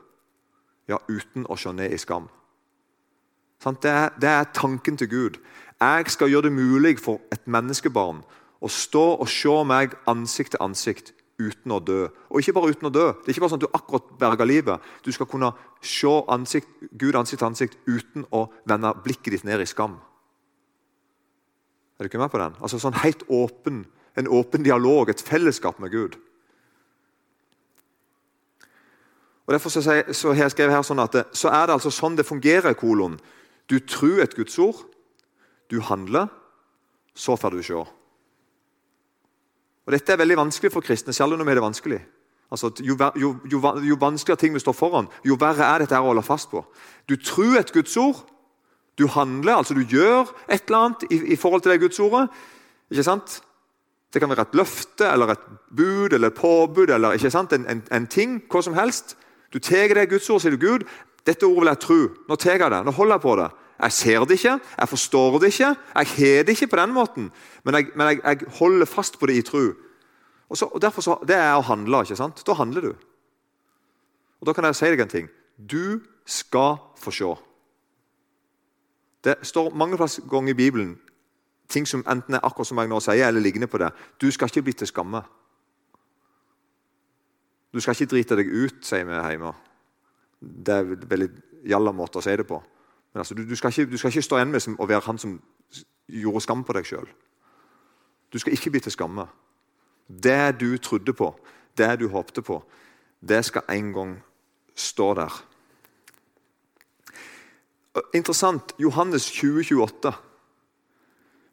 Ja, 0.88 0.99
uten 1.08 1.46
å 1.49 1.56
se 1.61 1.73
ned 1.76 1.93
i 1.93 2.00
skam. 2.00 2.29
Det 3.58 3.90
er, 3.90 4.12
det 4.20 4.29
er 4.31 4.50
tanken 4.55 4.96
til 4.96 5.11
Gud. 5.11 5.38
Jeg 5.81 6.11
skal 6.11 6.31
gjøre 6.31 6.49
det 6.49 6.56
mulig 6.56 6.96
for 7.02 7.20
et 7.35 7.44
menneskebarn 7.46 8.23
å 8.62 8.70
stå 8.70 9.05
og 9.19 9.29
se 9.31 9.55
meg 9.67 9.94
ansikt 10.11 10.55
til 10.55 10.62
ansikt 10.64 11.12
uten 11.38 11.75
å 11.75 11.79
dø. 11.82 12.06
Og 12.31 12.40
ikke 12.40 12.55
bare 12.56 12.73
uten 12.75 12.88
å 12.88 12.94
dø. 12.94 13.06
Det 13.20 13.31
er 13.31 13.37
ikke 13.37 13.44
bare 13.44 13.52
sånn 13.55 13.61
at 13.62 13.67
du 13.67 13.76
akkurat 13.79 14.08
berger 14.19 14.49
livet. 14.49 14.88
Du 15.06 15.11
skal 15.14 15.29
kunne 15.31 15.52
se 15.85 16.11
ansikt, 16.35 16.70
Gud 16.99 17.19
ansikt 17.19 17.43
til 17.43 17.50
ansikt 17.50 17.79
uten 17.87 18.26
å 18.34 18.49
vende 18.69 18.94
blikket 19.05 19.37
ditt 19.37 19.46
ned 19.46 19.62
i 19.62 19.69
skam. 19.69 19.99
Er 21.99 22.06
du 22.06 22.11
ikke 22.11 22.23
med 22.23 22.32
på 22.32 22.41
den? 22.43 22.58
Altså 22.62 22.81
sånn 22.82 22.99
helt 23.05 23.26
åpen, 23.29 23.87
En 24.19 24.26
åpen 24.34 24.64
dialog, 24.67 25.06
et 25.12 25.20
fellesskap 25.23 25.76
med 25.79 25.93
Gud. 25.93 26.17
Og 29.49 29.55
Derfor 29.55 29.73
så, 29.73 29.81
så 30.12 30.35
jeg 30.37 30.53
skrevet 30.53 30.75
her 30.77 30.85
sånn 30.85 31.00
at 31.00 31.15
det, 31.17 31.23
så 31.33 31.49
er 31.49 31.67
det 31.67 31.79
altså 31.79 31.91
sånn 31.95 32.19
det 32.19 32.27
fungerer. 32.29 32.77
kolon. 32.77 33.17
Du 33.69 33.79
tror 33.81 34.21
et 34.21 34.37
Guds 34.37 34.59
ord, 34.61 34.83
du 35.73 35.81
handler, 35.81 36.29
så 37.17 37.37
får 37.37 37.56
du 37.56 37.62
se. 37.65 37.81
Og 39.89 39.93
Dette 39.93 40.12
er 40.12 40.21
veldig 40.21 40.37
vanskelig 40.37 40.73
for 40.73 40.85
kristne, 40.85 41.17
vi 41.17 41.25
har 41.25 41.55
det 41.55 41.65
vanskelig. 41.65 42.00
Altså, 42.50 42.71
jo, 42.81 42.97
jo, 43.17 43.37
jo, 43.45 43.61
jo 43.85 43.97
vanskeligere 44.00 44.41
ting 44.41 44.55
vi 44.55 44.61
står 44.61 44.73
foran, 44.73 45.09
jo 45.25 45.37
verre 45.41 45.65
er 45.65 45.79
dette 45.81 45.97
å 45.97 46.09
holde 46.09 46.23
fast 46.23 46.51
på. 46.51 46.65
Du 47.09 47.17
tror 47.17 47.59
et 47.59 47.73
Guds 47.73 47.97
ord, 47.97 48.25
du 48.99 49.06
handler, 49.06 49.56
altså 49.56 49.75
du 49.75 49.85
gjør 49.85 50.29
et 50.49 50.65
eller 50.69 50.79
annet 50.79 51.05
i, 51.11 51.33
i 51.33 51.37
forhold 51.37 51.62
til 51.62 51.73
det 51.73 51.81
gudsordet. 51.81 52.29
Ikke 52.91 53.05
sant? 53.05 53.43
Det 54.12 54.21
kan 54.21 54.29
være 54.29 54.49
et 54.49 54.56
løfte 54.56 55.06
eller 55.09 55.33
et 55.33 55.44
bud 55.77 56.12
eller 56.12 56.29
et 56.29 56.37
påbud 56.37 56.91
eller 56.91 57.17
ikke 57.17 57.31
sant? 57.31 57.53
En, 57.53 57.67
en, 57.69 57.83
en 57.93 58.06
ting. 58.06 58.43
Hva 58.51 58.62
som 58.65 58.75
helst. 58.75 59.17
Du 59.53 59.59
tar 59.59 59.95
det 59.95 60.12
ord, 60.12 60.41
sier 60.41 60.55
du 60.55 60.61
Gud. 60.61 60.85
Dette 61.27 61.47
ordet 61.47 61.61
vil 61.61 61.73
jeg 61.73 61.81
tro. 61.85 61.99
Nå 62.29 62.37
tar 62.37 62.59
jeg 62.59 62.71
det. 62.73 62.85
Nå 62.85 62.95
holder 62.97 63.19
jeg 63.19 63.25
på 63.25 63.35
det. 63.41 63.49
Jeg 63.79 63.93
ser 63.93 64.25
det 64.27 64.39
ikke, 64.41 64.58
jeg 64.79 64.89
forstår 64.89 65.39
det 65.39 65.49
ikke, 65.53 65.69
jeg 65.94 66.06
har 66.11 66.43
det 66.43 66.49
ikke 66.49 66.67
på 66.67 66.77
den 66.81 66.93
måten. 66.93 67.29
Men, 67.65 67.75
jeg, 67.75 67.87
men 67.94 68.08
jeg, 68.08 68.20
jeg, 68.25 68.49
holder 68.58 68.87
fast 68.91 69.20
på 69.20 69.27
det 69.31 69.37
i 69.39 69.43
tro. 69.46 69.61
Og, 70.49 70.56
så, 70.56 70.67
og 70.67 70.82
derfor 70.82 71.03
så, 71.03 71.19
Det 71.29 71.37
er 71.37 71.55
å 71.55 71.63
handle. 71.63 72.03
ikke 72.03 72.17
sant? 72.17 72.43
Da 72.46 72.53
handler 72.58 72.81
du. 72.81 72.94
Og 74.41 74.46
Da 74.46 74.53
kan 74.53 74.65
jeg 74.65 74.75
si 74.75 74.91
deg 74.91 75.01
en 75.01 75.08
ting. 75.08 75.29
Du 75.58 76.01
skal 76.27 76.81
få 76.99 77.15
se. 77.15 77.34
Det 79.25 79.37
står 79.43 79.75
mange 79.75 79.96
ganger 80.31 80.51
i 80.51 80.55
Bibelen 80.58 80.99
ting 81.69 81.87
som 81.87 82.05
enten 82.08 82.34
er 82.34 82.41
akkurat 82.43 82.67
som 82.67 82.79
jeg 82.81 82.89
nå 82.89 83.01
sier, 83.01 83.29
eller 83.29 83.44
ligner 83.44 83.67
på 83.67 83.79
det. 83.79 83.91
Du 84.20 84.31
skal 84.31 84.49
ikke 84.49 84.63
bli 84.63 84.72
til 84.72 84.87
skamme. 84.87 85.22
Du 87.75 87.81
skal 87.81 87.94
ikke 87.94 88.13
drite 88.15 88.39
deg 88.39 88.48
ut, 88.48 88.81
sier 88.87 89.05
vi 89.08 89.17
hjemme. 89.17 89.53
Det 90.41 90.75
er 90.75 90.93
veldig 91.10 91.29
jalla 91.69 91.93
måte 91.93 92.20
å 92.20 92.25
si 92.25 92.34
det 92.39 92.46
på. 92.48 92.60
Men 93.13 93.22
altså, 93.25 93.34
du, 93.34 93.44
du, 93.48 93.56
skal 93.56 93.72
ikke, 93.72 93.91
du, 93.91 93.98
skal 93.98 94.13
ikke, 94.13 94.25
stå 94.25 94.39
igjen 94.39 94.53
med 94.55 94.79
å 94.79 94.89
være 94.89 95.06
han 95.08 95.20
som 95.20 95.37
gjorde 96.08 96.44
skam 96.44 96.65
på 96.65 96.77
deg 96.77 96.89
sjøl. 96.89 97.08
Du 98.32 98.39
skal 98.41 98.55
ikke 98.56 98.72
bli 98.72 98.82
til 98.84 98.94
skamme. 98.94 99.27
Det 100.08 100.60
du 100.60 100.70
trodde 100.81 101.13
på, 101.17 101.32
det 101.77 101.91
du 102.01 102.08
håpte 102.13 102.44
på, 102.44 102.63
det 103.20 103.43
skal 103.44 103.67
en 103.72 103.93
gang 103.93 104.17
stå 104.79 105.13
der. 105.19 105.37
Interessant. 108.15 108.72
Johannes 108.79 109.27
2028. 109.32 110.15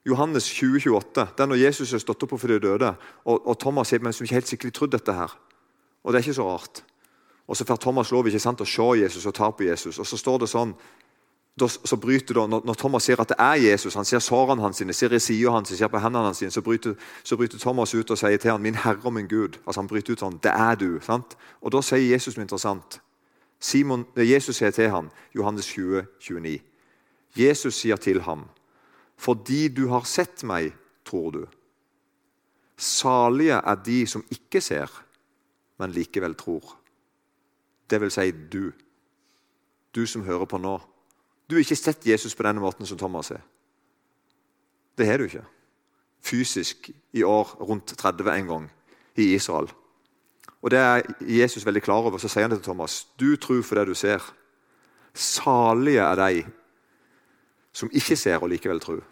Johannes 0.05 0.45
2028, 0.53 1.27
Det 1.33 1.43
er 1.43 1.49
når 1.49 1.63
Jesus 1.63 1.93
er 1.93 1.99
stått 2.03 2.23
opp 2.23 2.35
for 2.37 2.47
de 2.47 2.59
døde, 2.61 2.91
og, 3.25 3.47
og 3.47 3.55
Thomas 3.57 3.89
som 3.89 4.25
ikke 4.27 4.37
helt 4.37 4.47
sikkert 4.47 4.75
trodd 4.77 4.91
dette 4.93 5.13
her. 5.13 5.31
Og 6.05 6.13
Det 6.13 6.19
er 6.19 6.23
ikke 6.23 6.37
så 6.37 6.49
rart. 6.49 6.83
Og 7.47 7.57
Så 7.57 7.65
får 7.65 7.75
Thomas 7.75 8.11
lov 8.11 8.27
ikke 8.27 8.39
sant, 8.39 8.61
å 8.61 8.65
se 8.65 9.01
Jesus 9.01 9.25
og 9.25 9.33
ta 9.33 9.49
på 9.51 9.63
Jesus. 9.65 9.99
Og 9.99 10.07
Så 10.07 10.17
står 10.17 10.37
det 10.37 10.49
sånn, 10.49 10.73
så 11.57 11.95
bryter 11.95 12.33
det, 12.35 12.49
når, 12.49 12.73
Thomas 12.75 13.03
sier 13.03 13.21
at 13.21 13.29
det 13.31 13.37
er 13.39 13.55
Jesus, 13.55 13.95
han 13.95 14.05
ser 14.05 14.19
sårene 14.19 14.61
hans, 14.61 14.77
sine, 14.77 14.93
ser 14.93 15.13
i 15.15 15.19
sida 15.19 15.51
hans, 15.51 15.69
ser 15.71 15.87
på 15.87 16.01
hendene 16.03 16.27
hans, 16.27 16.43
så 16.53 16.61
bryter, 16.61 16.97
så 17.23 17.37
bryter, 17.39 17.57
Thomas 17.57 17.93
ut 17.95 18.11
og 18.11 18.17
sier 18.17 18.37
til 18.37 18.51
ham, 18.51 18.61
'Min 18.61 18.75
Herre 18.75 18.99
og 19.05 19.13
min 19.13 19.27
Gud'. 19.27 19.57
Altså 19.65 19.81
Han 19.81 19.87
bryter 19.87 20.13
ut 20.13 20.19
sånn 20.19 20.39
'Det 20.43 20.51
er 20.51 20.75
du'. 20.75 21.01
sant? 21.01 21.37
Og 21.61 21.71
Da 21.71 21.81
sier 21.81 22.11
Jesus 22.11 22.37
noe 22.37 22.43
interessant. 22.43 23.01
Simon, 23.59 24.05
Jesus 24.17 24.55
sier 24.55 24.71
til 24.71 24.89
ham, 24.89 25.09
Johannes 25.35 25.65
20, 25.65 26.05
29. 26.19 26.59
Jesus 27.37 27.73
sier 27.75 27.95
til 27.95 28.21
ham, 28.21 28.45
'Fordi 29.17 29.67
du 29.67 29.87
har 29.87 30.03
sett 30.03 30.43
meg, 30.43 30.73
tror 31.05 31.31
du.' 31.31 31.47
Salige 32.77 33.61
er 33.65 33.75
de 33.75 34.05
som 34.07 34.23
ikke 34.31 34.61
ser, 34.61 35.04
men 35.77 35.91
likevel 35.91 36.35
tror. 36.35 36.77
Det 37.89 38.01
vil 38.01 38.11
si 38.11 38.31
du. 38.31 38.71
Du 39.95 40.05
som 40.05 40.23
hører 40.25 40.45
på 40.45 40.57
nå. 40.57 40.77
Du 41.49 41.55
har 41.55 41.63
ikke 41.63 41.77
sett 41.77 42.07
Jesus 42.07 42.35
på 42.35 42.43
denne 42.43 42.63
måten 42.63 42.85
som 42.85 42.97
Thomas 42.97 43.31
er. 43.31 43.43
Det 44.97 45.07
har 45.07 45.17
du 45.17 45.27
ikke. 45.27 45.45
Fysisk 46.25 46.89
i 47.13 47.23
år 47.23 47.57
rundt 47.61 47.97
30 47.97 48.31
en 48.31 48.47
gang 48.47 48.69
i 49.15 49.33
Israel. 49.35 49.69
Og 50.61 50.71
Det 50.71 50.79
er 50.79 51.01
Jesus 51.21 51.65
veldig 51.65 51.81
klar 51.81 52.01
over. 52.01 52.17
Så 52.17 52.27
sier 52.27 52.41
han 52.41 52.51
det 52.51 52.59
til 52.59 52.71
Thomas. 52.71 53.07
Du 53.19 53.35
tror 53.35 53.61
for 53.61 53.75
det 53.75 53.87
du 53.87 53.93
ser. 53.93 54.23
Salige 55.13 56.01
er 56.01 56.15
de 56.15 56.45
som 57.73 57.89
ikke 57.93 58.15
ser 58.15 58.41
og 58.41 58.49
likevel 58.49 58.79
tror. 58.79 59.03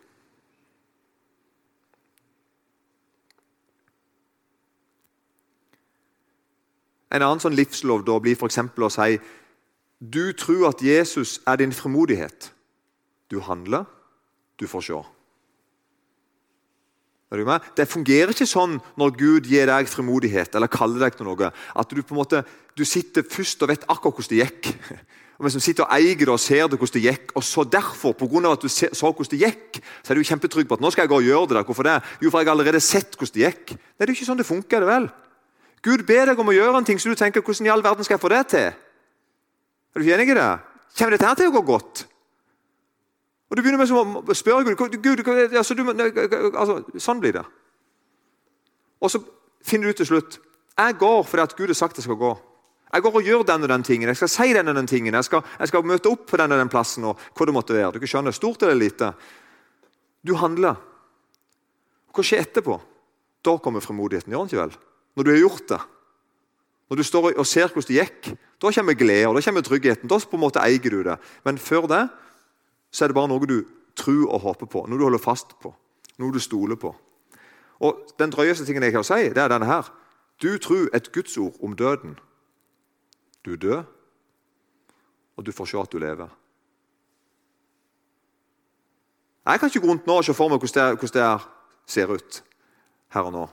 En 7.14 7.22
annen 7.22 7.42
sånn 7.42 7.56
livslov 7.58 8.04
da 8.08 8.18
blir 8.22 8.38
f.eks. 8.38 8.60
å 8.60 8.92
si 8.92 9.18
du 10.04 10.34
tror 10.36 10.68
at 10.74 10.82
Jesus 10.84 11.38
er 11.48 11.62
din 11.62 11.72
frimodighet. 11.72 12.50
Du 13.32 13.40
handler, 13.40 13.86
du 14.60 14.68
får 14.68 14.88
se. 14.90 15.02
Det 17.78 17.88
fungerer 17.90 18.30
ikke 18.30 18.46
sånn 18.46 18.76
når 19.00 19.16
Gud 19.18 19.48
gir 19.50 19.66
deg 19.66 19.90
frimodighet 19.90 20.54
eller 20.54 20.70
kaller 20.70 21.08
deg 21.08 21.16
til 21.18 21.26
noe, 21.26 21.50
at 21.50 21.90
du 21.90 22.04
på 22.04 22.14
en 22.14 22.20
måte, 22.20 22.44
du 22.78 22.84
sitter 22.86 23.26
først 23.26 23.64
og 23.64 23.72
vet 23.72 23.88
akkurat 23.88 24.20
hvordan 24.20 24.34
det 24.36 24.44
gikk. 24.44 24.74
Og 25.34 25.48
Mens 25.48 25.56
du 25.58 25.64
sitter 25.66 25.88
og 25.88 25.96
eier 25.96 26.14
det 26.14 26.30
og 26.30 26.38
ser 26.40 26.68
det 26.70 26.78
hvordan 26.78 26.94
det 26.94 27.08
gikk, 27.08 27.32
og 27.34 27.44
så 27.44 27.64
derfor, 27.66 28.14
på 28.14 28.28
grunn 28.30 28.46
av 28.46 28.54
at 28.54 28.62
du 28.62 28.70
så 28.70 29.10
hvordan 29.10 29.32
det 29.32 29.40
gikk, 29.42 29.80
så 30.06 30.14
er 30.14 30.20
du 30.20 30.28
kjempetrygg 30.30 30.70
på 30.70 30.78
at 30.78 30.84
nå 30.86 30.92
skal 30.94 31.08
jeg 31.08 31.10
gå 31.10 31.18
og 31.18 31.26
gjøre 31.26 31.48
det. 31.50 31.56
der. 31.58 31.66
Hvorfor 31.66 31.88
det? 31.88 31.96
Jo, 32.22 32.30
for 32.30 32.38
jeg 32.38 32.48
har 32.48 32.54
allerede 32.54 32.80
sett 32.86 33.18
hvordan 33.18 33.34
det 33.34 33.44
gikk. 33.48 33.74
Nei, 33.74 33.98
det 33.98 34.06
er 34.06 34.14
jo 34.14 34.20
ikke 34.20 34.28
sånn 34.30 34.40
det 34.40 34.46
funker. 34.46 34.86
det 34.86 34.92
vel? 34.92 35.10
Gud 35.84 36.06
ber 36.08 36.32
deg 36.32 36.40
om 36.40 36.50
å 36.50 36.56
gjøre 36.56 36.80
en 36.80 36.88
ting, 36.88 37.00
så 37.00 37.12
du 37.12 37.20
tenker 37.20 37.44
hvordan 37.44 37.68
i 37.68 37.72
all 37.74 37.84
verden 37.84 38.08
skal 38.08 38.16
jeg 38.16 38.24
få 38.24 38.32
det 38.32 38.44
til? 38.54 38.70
Er 38.72 40.00
du 40.00 40.06
ikke 40.06 40.16
enig 40.16 40.32
i 40.32 40.38
det? 40.40 40.52
Kommer 40.98 41.16
dette 41.16 41.28
her 41.28 41.40
til 41.40 41.52
å 41.52 41.56
gå 41.58 41.64
godt? 41.68 42.06
Og 43.52 43.58
Du 43.58 43.62
begynner 43.62 43.78
med 43.78 43.92
å 44.32 44.34
spørre 44.34 44.74
Gud, 44.74 44.96
Gud 45.04 45.20
altså, 45.30 45.76
du, 45.78 45.84
altså, 46.58 46.80
Sånn 46.98 47.20
blir 47.22 47.36
det. 47.36 47.44
Og 49.04 49.12
så 49.12 49.20
finner 49.62 49.86
du 49.86 49.94
ut 49.94 50.02
til 50.02 50.10
slutt 50.10 50.40
jeg 50.74 50.96
går 50.98 51.20
fordi 51.30 51.44
at 51.44 51.52
Gud 51.54 51.70
har 51.70 51.78
sagt 51.78 52.00
jeg 52.00 52.08
skal 52.08 52.18
gå. 52.18 52.32
Jeg 52.94 53.02
går 53.06 53.18
og 53.20 53.28
gjør 53.28 53.44
den 53.46 53.66
og 53.66 53.70
den 53.70 53.84
tingen, 53.86 54.10
jeg 54.10 54.18
skal 54.18 54.30
si 54.30 54.54
den 54.54 54.70
og 54.70 54.76
den 54.78 54.88
tingen, 54.90 55.14
jeg 55.14 55.26
skal, 55.26 55.44
jeg 55.60 55.70
skal 55.70 55.86
møte 55.86 56.10
opp 56.10 56.26
på 56.30 56.38
den 56.38 56.52
og 56.54 56.60
den 56.62 56.70
plassen. 56.70 57.06
og 57.10 57.20
hva 57.34 57.46
det 57.46 57.54
måtte 57.54 57.74
være. 57.74 57.92
Du 57.94 58.00
kan 58.00 58.10
skjønne, 58.10 58.34
Stort 58.34 58.64
eller 58.64 58.78
lite. 58.78 59.12
Du 60.26 60.36
handler. 60.38 60.76
Hva 62.14 62.26
skjer 62.26 62.42
etterpå? 62.42 62.80
Da 63.46 63.58
kommer 63.58 63.82
frimodigheten. 63.82 64.34
Gjør 64.34 64.46
den 64.46 64.50
ikke 64.50 64.62
vel? 64.62 64.76
Når 65.16 65.24
du 65.24 65.32
har 65.32 65.40
gjort 65.40 65.68
det. 65.70 65.82
Når 66.90 66.98
du 66.98 67.04
står 67.04 67.30
og 67.32 67.48
ser 67.48 67.72
hvordan 67.72 67.88
det 67.90 68.00
gikk, 68.00 68.34
da 68.62 68.72
kommer 68.72 68.94
glede 68.94 69.34
da 69.34 69.42
kommer 69.42 69.62
tryggheten. 69.62 70.10
Da 70.10 70.20
på 70.20 70.38
en 70.38 70.44
måte 70.44 70.62
eier 70.62 70.90
du 70.90 71.04
det. 71.04 71.18
Men 71.46 71.58
før 71.58 71.88
det 71.88 72.04
så 72.94 73.06
er 73.06 73.10
det 73.10 73.18
bare 73.18 73.32
noe 73.32 73.48
du 73.50 73.64
tror 73.98 74.30
og 74.30 74.42
håper 74.42 74.70
på, 74.70 74.86
noe 74.86 75.00
du 75.00 75.06
holder 75.08 75.22
fast 75.22 75.56
på, 75.62 75.74
noe 76.22 76.34
du 76.34 76.40
stoler 76.40 76.78
på. 76.78 76.94
Og 77.82 78.14
Den 78.20 78.30
drøyeste 78.30 78.66
tingen 78.66 78.84
jeg 78.84 78.94
kan 78.94 79.04
si, 79.04 79.30
det 79.34 79.42
er 79.42 79.50
denne 79.50 79.66
her. 79.66 79.90
Du 80.42 80.58
tror 80.58 80.90
et 80.94 81.12
gudsord 81.12 81.58
om 81.64 81.74
døden. 81.76 82.20
Du 83.46 83.56
dør, 83.56 83.84
og 85.36 85.46
du 85.46 85.52
får 85.52 85.66
se 85.66 85.80
at 85.82 85.92
du 85.92 85.98
lever. 85.98 86.30
Jeg 89.46 89.60
kan 89.60 89.68
ikke 89.68 89.80
gå 89.80 89.88
rundt 89.88 90.08
nå 90.08 90.16
og 90.22 90.24
se 90.24 90.34
for 90.34 90.48
meg 90.48 90.62
hvordan 90.62 90.94
det, 90.94 91.00
hvordan 91.00 91.18
det 91.18 91.92
ser 91.92 92.14
ut 92.14 92.44
her 93.12 93.28
og 93.28 93.34
nå. 93.34 93.48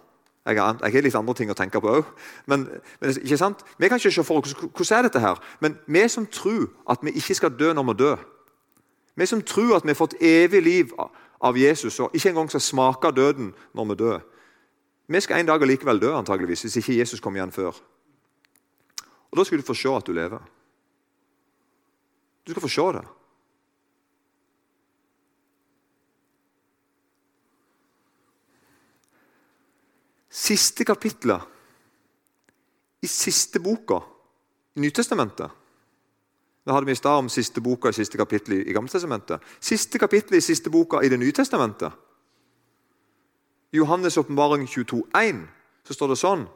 Jeg 0.47 0.57
har, 0.57 1.03
litt 1.03 1.15
andre 1.15 1.35
ting 1.37 1.51
å 1.53 1.55
tenke 1.55 1.81
på 1.81 1.91
òg. 2.01 2.13
Men, 2.49 2.65
men, 3.01 3.11
ikke 3.13 3.37
sant? 3.37 3.61
Vi 3.79 3.89
kan 3.89 4.01
ikke 4.01 4.13
se 4.15 4.25
for 4.25 4.41
oss 4.41 4.55
hvordan 4.57 4.97
er 4.97 5.09
dette 5.09 5.21
her. 5.21 5.41
Men 5.61 5.77
vi 5.87 6.07
som 6.09 6.27
tror 6.27 6.71
at 6.89 7.05
vi 7.05 7.13
ikke 7.21 7.37
skal 7.37 7.53
dø 7.59 7.75
når 7.77 7.91
vi 7.91 7.97
dør, 8.01 8.23
vi 9.21 9.27
som 9.27 9.43
tror 9.45 9.77
at 9.77 9.85
vi 9.85 9.93
har 9.93 9.99
fått 10.01 10.17
evig 10.25 10.63
liv 10.65 10.95
av 10.97 11.59
Jesus 11.59 11.99
og 12.01 12.15
ikke 12.17 12.33
engang 12.33 12.49
skal 12.49 12.65
smake 12.65 13.13
døden 13.13 13.53
når 13.77 13.91
vi 13.91 13.99
dør, 14.01 14.21
vi 15.11 15.21
skal 15.21 15.41
en 15.41 15.51
dag 15.51 15.63
likevel 15.67 16.01
dø 16.01 16.15
antageligvis, 16.15 16.63
hvis 16.63 16.77
ikke 16.81 16.97
Jesus 17.01 17.21
kommer 17.21 17.41
igjen 17.41 17.53
før. 17.53 17.77
Og 19.31 19.39
Da 19.39 19.45
skal 19.45 19.59
du 19.59 19.67
få 19.67 19.75
se 19.75 19.93
at 19.93 20.07
du 20.07 20.13
lever. 20.13 20.39
Du 22.47 22.53
skal 22.53 22.63
få 22.63 22.69
se 22.69 22.87
det. 22.97 23.05
Siste 30.41 30.85
kapitlet 30.89 31.43
i 33.01 33.09
siste 33.09 33.61
boka 33.61 34.01
i 34.77 34.81
Nytestamentet. 34.81 35.51
Det 36.65 36.75
hadde 36.75 36.87
vi 36.87 36.93
i 36.93 37.01
stad 37.01 37.19
om 37.19 37.29
siste 37.33 37.61
boka 37.65 37.89
i 37.89 37.97
siste 37.97 38.19
kapittel 38.21 38.61
i 38.61 38.73
Gammeltestamentet. 38.73 39.41
Siste 39.61 39.99
kapittel 39.99 40.39
i 40.39 40.45
siste 40.45 40.71
boka 40.71 41.01
i 41.03 41.09
Det 41.09 41.19
nye 41.19 41.33
testamentet. 41.33 41.93
I 43.73 43.79
Johannes' 43.79 44.19
åpenbaring 44.19 44.67
22,1 44.67 45.47
så 45.85 45.95
står 45.95 46.09
det 46.09 46.19
sånn 46.21 46.49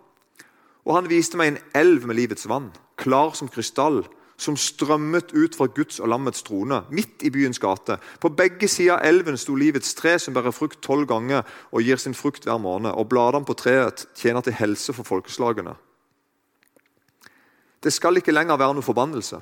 Og 0.85 0.95
han 0.95 1.09
viste 1.09 1.39
meg 1.41 1.49
en 1.49 1.59
elv 1.75 2.07
med 2.07 2.17
livets 2.17 2.47
vann, 2.47 2.69
klar 2.97 3.33
som 3.33 3.49
krystall, 3.49 4.03
som 4.37 4.57
strømmet 4.57 5.33
ut 5.33 5.55
fra 5.55 5.67
Guds 5.71 6.01
og 6.01 6.09
lammets 6.11 6.43
trone, 6.43 6.83
midt 6.91 7.23
i 7.23 7.31
byens 7.31 7.61
gate. 7.63 7.99
På 8.21 8.33
begge 8.35 8.69
sider 8.69 8.99
av 8.99 9.07
elven 9.07 9.39
sto 9.39 9.55
livets 9.55 9.95
tre, 9.95 10.17
som 10.19 10.35
bærer 10.35 10.55
frukt 10.55 10.81
tolv 10.83 11.07
ganger 11.11 11.45
og 11.71 11.83
gir 11.83 12.01
sin 12.03 12.17
frukt 12.19 12.45
hver 12.49 12.59
måned. 12.59 12.93
Og 12.93 13.09
bladene 13.09 13.47
på 13.47 13.57
treet 13.59 14.07
tjener 14.19 14.43
til 14.43 14.57
helse 14.59 14.93
for 14.93 15.07
folkeslagene. 15.07 15.77
Det 17.85 17.93
skal 17.93 18.17
ikke 18.17 18.35
lenger 18.35 18.59
være 18.59 18.75
noe 18.75 18.87
forbannelse. 18.87 19.41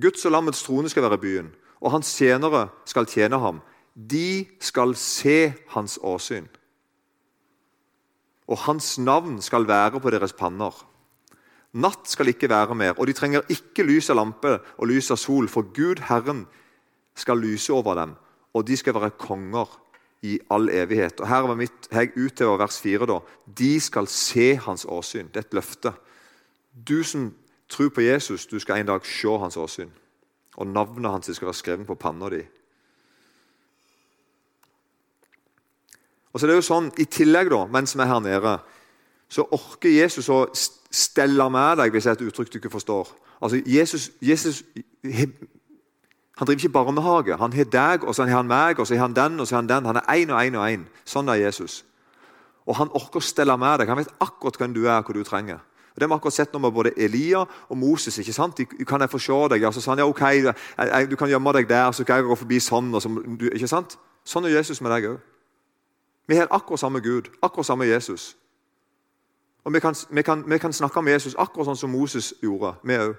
Guds 0.00 0.24
og 0.24 0.32
lammets 0.32 0.62
trone 0.62 0.88
skal 0.88 1.08
være 1.08 1.18
byen, 1.18 1.48
og 1.82 1.92
hans 1.96 2.12
tjenere 2.14 2.68
skal 2.86 3.08
tjene 3.10 3.40
ham. 3.42 3.58
De 3.94 4.46
skal 4.62 4.94
se 4.94 5.52
hans 5.74 5.98
åsyn. 6.02 6.46
Og 8.48 8.62
hans 8.64 8.94
navn 8.98 9.42
skal 9.42 9.66
være 9.68 10.00
på 10.00 10.10
deres 10.14 10.32
panner. 10.32 10.72
Natt 11.72 12.08
skal 12.08 12.30
ikke 12.32 12.48
være 12.48 12.74
mer, 12.74 12.94
og 12.96 13.06
de 13.06 13.12
trenger 13.12 13.44
ikke 13.52 13.84
lys 13.84 14.08
av 14.10 14.16
lampe 14.16 14.54
og 14.78 14.88
lys 14.88 15.10
av 15.12 15.20
sol, 15.20 15.50
for 15.52 15.68
Gud, 15.74 16.00
Herren, 16.08 16.46
skal 17.18 17.40
lyse 17.42 17.72
over 17.74 17.98
dem, 17.98 18.14
og 18.54 18.64
de 18.66 18.76
skal 18.78 18.94
være 18.94 19.16
konger 19.18 19.68
i 20.22 20.38
all 20.50 20.70
evighet. 20.70 21.20
Og 21.20 21.28
Her 21.28 21.46
var 21.46 21.58
mitt, 21.58 21.88
jeg 21.92 22.14
utover 22.16 22.58
vers 22.58 22.80
4. 22.80 23.06
da. 23.06 23.18
De 23.58 23.80
skal 23.80 24.06
se 24.06 24.54
hans 24.56 24.86
åsyn. 24.88 25.28
Det 25.28 25.36
er 25.36 25.46
et 25.46 25.54
løfte. 25.54 25.92
Du 26.72 27.02
som 27.04 27.34
tror 27.68 27.90
på 27.94 28.00
Jesus, 28.00 28.46
du 28.46 28.58
skal 28.58 28.80
en 28.80 28.86
dag 28.86 29.06
se 29.06 29.38
hans 29.38 29.56
åsyn. 29.56 29.90
Og 30.56 30.66
navnet 30.66 31.10
hans 31.10 31.30
skal 31.30 31.46
være 31.46 31.54
skrevet 31.54 31.86
på 31.86 31.94
panna 31.94 32.30
di. 32.30 32.42
Og 36.32 36.40
så 36.40 36.46
er 36.46 36.50
det 36.50 36.58
jo 36.58 36.66
sånn, 36.66 36.90
I 36.98 37.06
tillegg, 37.08 37.50
da, 37.50 37.64
mens 37.66 37.94
vi 37.96 38.02
er 38.02 38.10
her 38.10 38.20
nede, 38.22 38.58
så 39.28 39.44
orker 39.52 39.92
Jesus 39.92 40.28
å 40.32 40.46
stelle 40.90 41.50
med 41.52 41.82
deg, 41.82 41.92
hvis 41.92 42.08
det 42.08 42.10
er 42.10 42.18
et 42.18 42.26
uttrykk 42.30 42.52
du 42.52 42.58
ikke 42.58 42.72
forstår. 42.72 43.10
Altså, 43.40 43.60
Jesus, 43.66 44.10
Jesus 44.20 44.62
han 46.38 46.46
driver 46.46 46.60
ikke 46.60 46.68
barnehage. 46.68 47.36
Han 47.36 47.52
har 47.52 47.64
deg, 47.64 48.04
og 48.04 48.14
så 48.14 48.24
har 48.24 48.36
han 48.36 48.46
meg, 48.46 48.78
og 48.78 48.86
så 48.86 48.94
har 48.94 49.00
han 49.00 49.16
den, 49.16 49.40
og 49.40 49.46
så 49.46 49.54
har 49.54 49.62
han 49.62 49.68
den. 49.68 49.86
Han 49.86 49.96
er 49.96 50.00
én 50.14 50.30
og 50.30 50.46
én 50.46 50.56
og 50.56 50.68
én. 50.70 50.84
Sånn 51.04 51.28
er 51.28 51.34
Jesus. 51.34 51.84
Og 52.66 52.76
han 52.76 52.92
orker 52.94 53.18
å 53.18 53.24
stelle 53.24 53.56
med 53.58 53.80
deg. 53.80 53.88
Han 53.88 53.98
vet 53.98 54.12
akkurat 54.22 54.58
hvem 54.60 54.76
du 54.76 54.84
er, 54.86 55.02
hva 55.02 55.14
du 55.14 55.24
trenger. 55.24 55.58
Og 55.58 55.96
Det 55.98 56.06
har 56.06 56.08
vi 56.08 56.14
akkurat 56.14 56.34
sett 56.34 56.52
nå 56.52 56.60
med 56.62 56.72
både 56.72 56.92
Elia 56.96 57.40
og 57.42 57.76
Moses. 57.76 58.18
ikke 58.18 58.32
sant? 58.32 58.56
De, 58.56 58.84
kan 58.84 59.00
jeg 59.00 59.10
få 59.10 59.18
se 59.18 59.38
deg? 59.50 59.62
Ja, 59.62 59.72
så 59.72 59.80
sa 59.80 59.90
han, 59.90 59.98
ja, 59.98 60.06
ok, 60.06 60.20
jeg, 60.20 60.54
jeg, 60.78 61.10
Du 61.10 61.16
kan 61.16 61.28
gjemme 61.28 61.52
deg 61.52 61.68
der, 61.68 61.90
så 61.92 62.04
kan 62.04 62.16
jeg 62.16 62.24
gå 62.24 62.34
forbi 62.34 62.60
sånn. 62.60 63.00
så, 63.00 63.08
du, 63.08 63.48
ikke 63.50 63.68
sant? 63.68 63.98
Sånn 64.24 64.44
er 64.44 64.54
Jesus 64.54 64.80
med 64.80 64.92
deg 64.92 65.10
òg. 65.10 65.18
Vi 66.28 66.36
har 66.36 66.46
akkurat 66.50 66.80
samme 66.80 67.00
Gud, 67.00 67.32
akkurat 67.42 67.66
samme 67.66 67.86
Jesus. 67.86 68.36
Og 69.64 69.74
vi 69.74 69.80
kan, 69.80 69.94
vi, 70.10 70.22
kan, 70.22 70.44
vi 70.50 70.58
kan, 70.58 70.72
snakke 70.72 70.98
om 70.98 71.08
Jesus 71.08 71.36
akkurat 71.38 71.68
sånn 71.68 71.80
som 71.80 71.90
Moses 71.92 72.32
gjorde. 72.42 72.74
Vi 72.82 72.98
òg. 72.98 73.16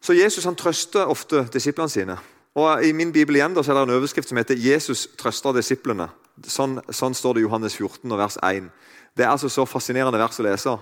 Så 0.00 0.16
Jesus 0.16 0.46
han 0.48 0.56
trøster 0.56 1.10
ofte 1.10 1.44
disiplene 1.52 1.92
sine. 1.92 2.16
Og 2.58 2.84
I 2.84 2.92
min 2.96 3.12
bibel 3.12 3.36
igjen 3.36 3.54
da, 3.54 3.62
så 3.62 3.72
er 3.72 3.78
det 3.78 3.88
en 3.88 3.98
overskrift 3.98 4.28
som 4.28 4.38
heter 4.38 4.56
'Jesus 4.56 5.08
trøster 5.18 5.52
disiplene'. 5.52 6.08
Sånn, 6.46 6.80
sånn 6.90 7.14
står 7.14 7.34
det 7.34 7.40
i 7.40 7.44
Johannes 7.44 7.76
14, 7.76 8.16
vers 8.16 8.36
1. 8.42 8.70
Det 9.16 9.24
er 9.24 9.30
altså 9.30 9.48
så 9.48 9.66
fascinerende 9.66 10.18
vers 10.18 10.40
å 10.40 10.42
lese. 10.42 10.78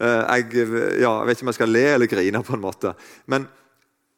Eh, 0.00 0.24
jeg, 0.36 0.68
ja, 1.00 1.12
jeg 1.18 1.26
vet 1.26 1.36
ikke 1.38 1.46
om 1.46 1.52
jeg 1.52 1.54
skal 1.54 1.68
le 1.68 1.86
eller 1.94 2.06
grine, 2.06 2.42
på 2.42 2.54
en 2.54 2.60
måte. 2.60 2.94
Men 3.26 3.48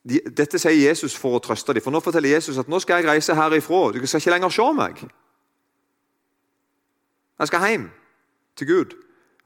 de, 0.03 0.21
dette 0.37 0.59
sier 0.59 0.89
Jesus 0.89 1.15
for 1.17 1.37
å 1.37 1.43
trøste 1.45 1.73
dem. 1.77 1.85
For 1.85 1.95
nå 1.95 2.01
forteller 2.01 2.35
Jesus 2.35 2.59
at 2.59 2.69
nå 2.69 2.81
skal 2.81 3.01
jeg 3.01 3.09
reise 3.09 3.37
herifra. 3.37 3.93
Du 3.93 4.07
skal 4.07 4.21
ikke 4.21 4.35
lenger 4.35 4.55
se 4.57 4.73
meg. 4.77 5.05
Jeg 7.41 7.49
skal 7.49 7.67
hjem 7.69 7.89
til 8.57 8.69
Gud, 8.69 8.97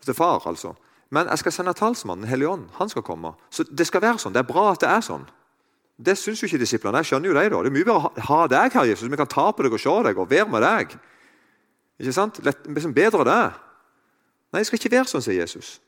til 0.05 0.15
far, 0.15 0.43
altså. 0.47 0.75
Men 1.15 1.29
jeg 1.31 1.39
skal 1.39 1.53
sende 1.53 1.73
talsmannen, 1.73 2.29
Den 2.29 2.43
ånd. 2.43 2.69
Han 2.75 2.89
skal 2.89 3.03
komme. 3.03 3.33
Så 3.51 3.65
Det 3.65 3.87
skal 3.87 4.03
være 4.03 4.19
sånn. 4.19 4.33
Det 4.33 4.43
er 4.43 4.53
bra 4.53 4.73
at 4.73 4.81
det 4.81 4.89
er 4.89 5.01
sånn. 5.01 5.27
Det 5.97 6.19
syns 6.19 6.43
jo 6.43 6.47
ikke 6.47 6.59
disiplene. 6.59 6.99
Jeg 6.99 7.07
skjønner 7.07 7.29
jo 7.29 7.35
det 7.35 7.51
da. 7.53 7.63
Det 7.63 7.71
er 7.71 7.77
mye 7.77 7.87
bedre 7.87 8.01
å 8.01 8.27
ha 8.27 8.47
deg 8.51 8.73
her, 8.75 8.85
Jesus. 8.85 9.11
Vi 9.11 9.17
kan 9.17 9.31
ta 9.31 9.53
på 9.53 9.63
deg 9.63 9.73
og 9.73 9.81
se 9.81 9.95
deg 10.09 10.19
og 10.19 10.31
være 10.31 10.51
med 10.51 10.63
deg. 10.63 10.97
Ikke 12.01 12.13
sant? 12.13 12.41
Liksom 12.43 12.95
bedre 12.95 13.25
det. 13.25 13.43
Nei, 14.51 14.63
jeg 14.63 14.67
skal 14.67 14.81
ikke 14.81 14.95
være 14.97 15.11
sånn, 15.13 15.23
sier 15.23 15.39
Jesus. 15.39 15.79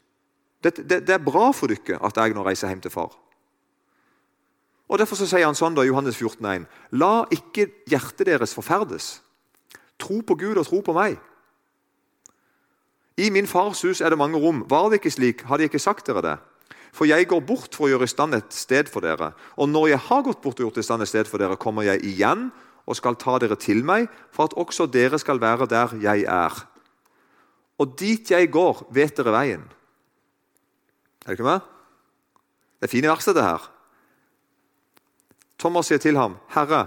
Det, 0.62 0.76
det, 0.86 1.00
det 1.06 1.14
er 1.14 1.22
bra 1.22 1.50
for 1.54 1.70
dere 1.70 1.98
at 2.06 2.16
jeg 2.16 2.34
nå 2.34 2.44
reiser 2.46 2.70
hjem 2.70 2.84
til 2.84 2.94
far. 2.94 3.16
Og 4.86 4.98
Derfor 5.02 5.18
så 5.18 5.26
sier 5.26 5.46
han 5.46 5.58
sånn 5.58 5.74
da, 5.74 5.82
i 5.82 5.90
Johannes 5.90 6.18
14,1.: 6.18 6.68
La 6.94 7.26
ikke 7.34 7.66
hjertet 7.90 8.28
deres 8.28 8.54
forferdes. 8.54 9.16
Tro 9.98 10.20
på 10.22 10.36
Gud 10.38 10.60
og 10.60 10.68
tro 10.68 10.78
på 10.86 10.94
meg. 10.94 11.18
I 13.16 13.30
min 13.32 13.48
fars 13.48 13.80
hus 13.86 14.02
er 14.04 14.12
det 14.12 14.20
mange 14.20 14.38
rom. 14.40 14.64
Var 14.68 14.90
det 14.90 15.00
ikke 15.00 15.14
slik, 15.14 15.42
hadde 15.48 15.64
jeg 15.64 15.72
ikke 15.72 15.82
sagt 15.82 16.06
dere 16.08 16.22
det. 16.24 16.36
For 16.92 17.08
jeg 17.08 17.28
går 17.28 17.42
bort 17.44 17.76
for 17.76 17.86
å 17.86 17.90
gjøre 17.92 18.08
i 18.08 18.12
stand 18.12 18.36
et 18.36 18.52
sted 18.56 18.88
for 18.92 19.04
dere. 19.04 19.32
Og 19.56 19.68
når 19.68 19.90
jeg 19.94 20.04
har 20.08 20.24
gått 20.24 20.42
bort 20.44 20.60
og 20.60 20.68
gjort 20.68 20.80
i 20.80 20.84
stand 20.84 21.04
et 21.04 21.10
sted 21.10 21.28
for 21.28 21.40
dere, 21.40 21.58
kommer 21.60 21.84
jeg 21.84 22.04
igjen 22.04 22.50
og 22.86 22.96
skal 22.96 23.18
ta 23.20 23.38
dere 23.42 23.56
til 23.60 23.82
meg, 23.84 24.06
for 24.32 24.48
at 24.48 24.56
også 24.56 24.86
dere 24.88 25.18
skal 25.20 25.40
være 25.42 25.68
der 25.68 25.96
jeg 26.00 26.24
er. 26.30 26.60
Og 27.82 27.96
dit 27.98 28.30
jeg 28.30 28.50
går, 28.52 28.86
vet 28.94 29.16
dere 29.18 29.34
veien. 29.34 29.64
Er 31.24 31.32
det 31.32 31.38
ikke 31.38 31.48
med? 31.48 31.64
Det 32.80 32.88
er 32.88 32.92
fine 32.92 33.10
vers, 33.10 33.28
det 33.28 33.44
her. 33.44 33.64
Thomas 35.58 35.88
sier 35.88 35.98
til 35.98 36.16
ham, 36.16 36.36
'Herre, 36.52 36.86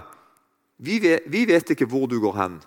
vi 0.78 1.02
vet, 1.02 1.26
vi 1.26 1.44
vet, 1.46 1.70
ikke 1.70 1.86
hvor 1.86 2.06
du 2.06 2.20
går 2.20 2.36
hen. 2.36 2.62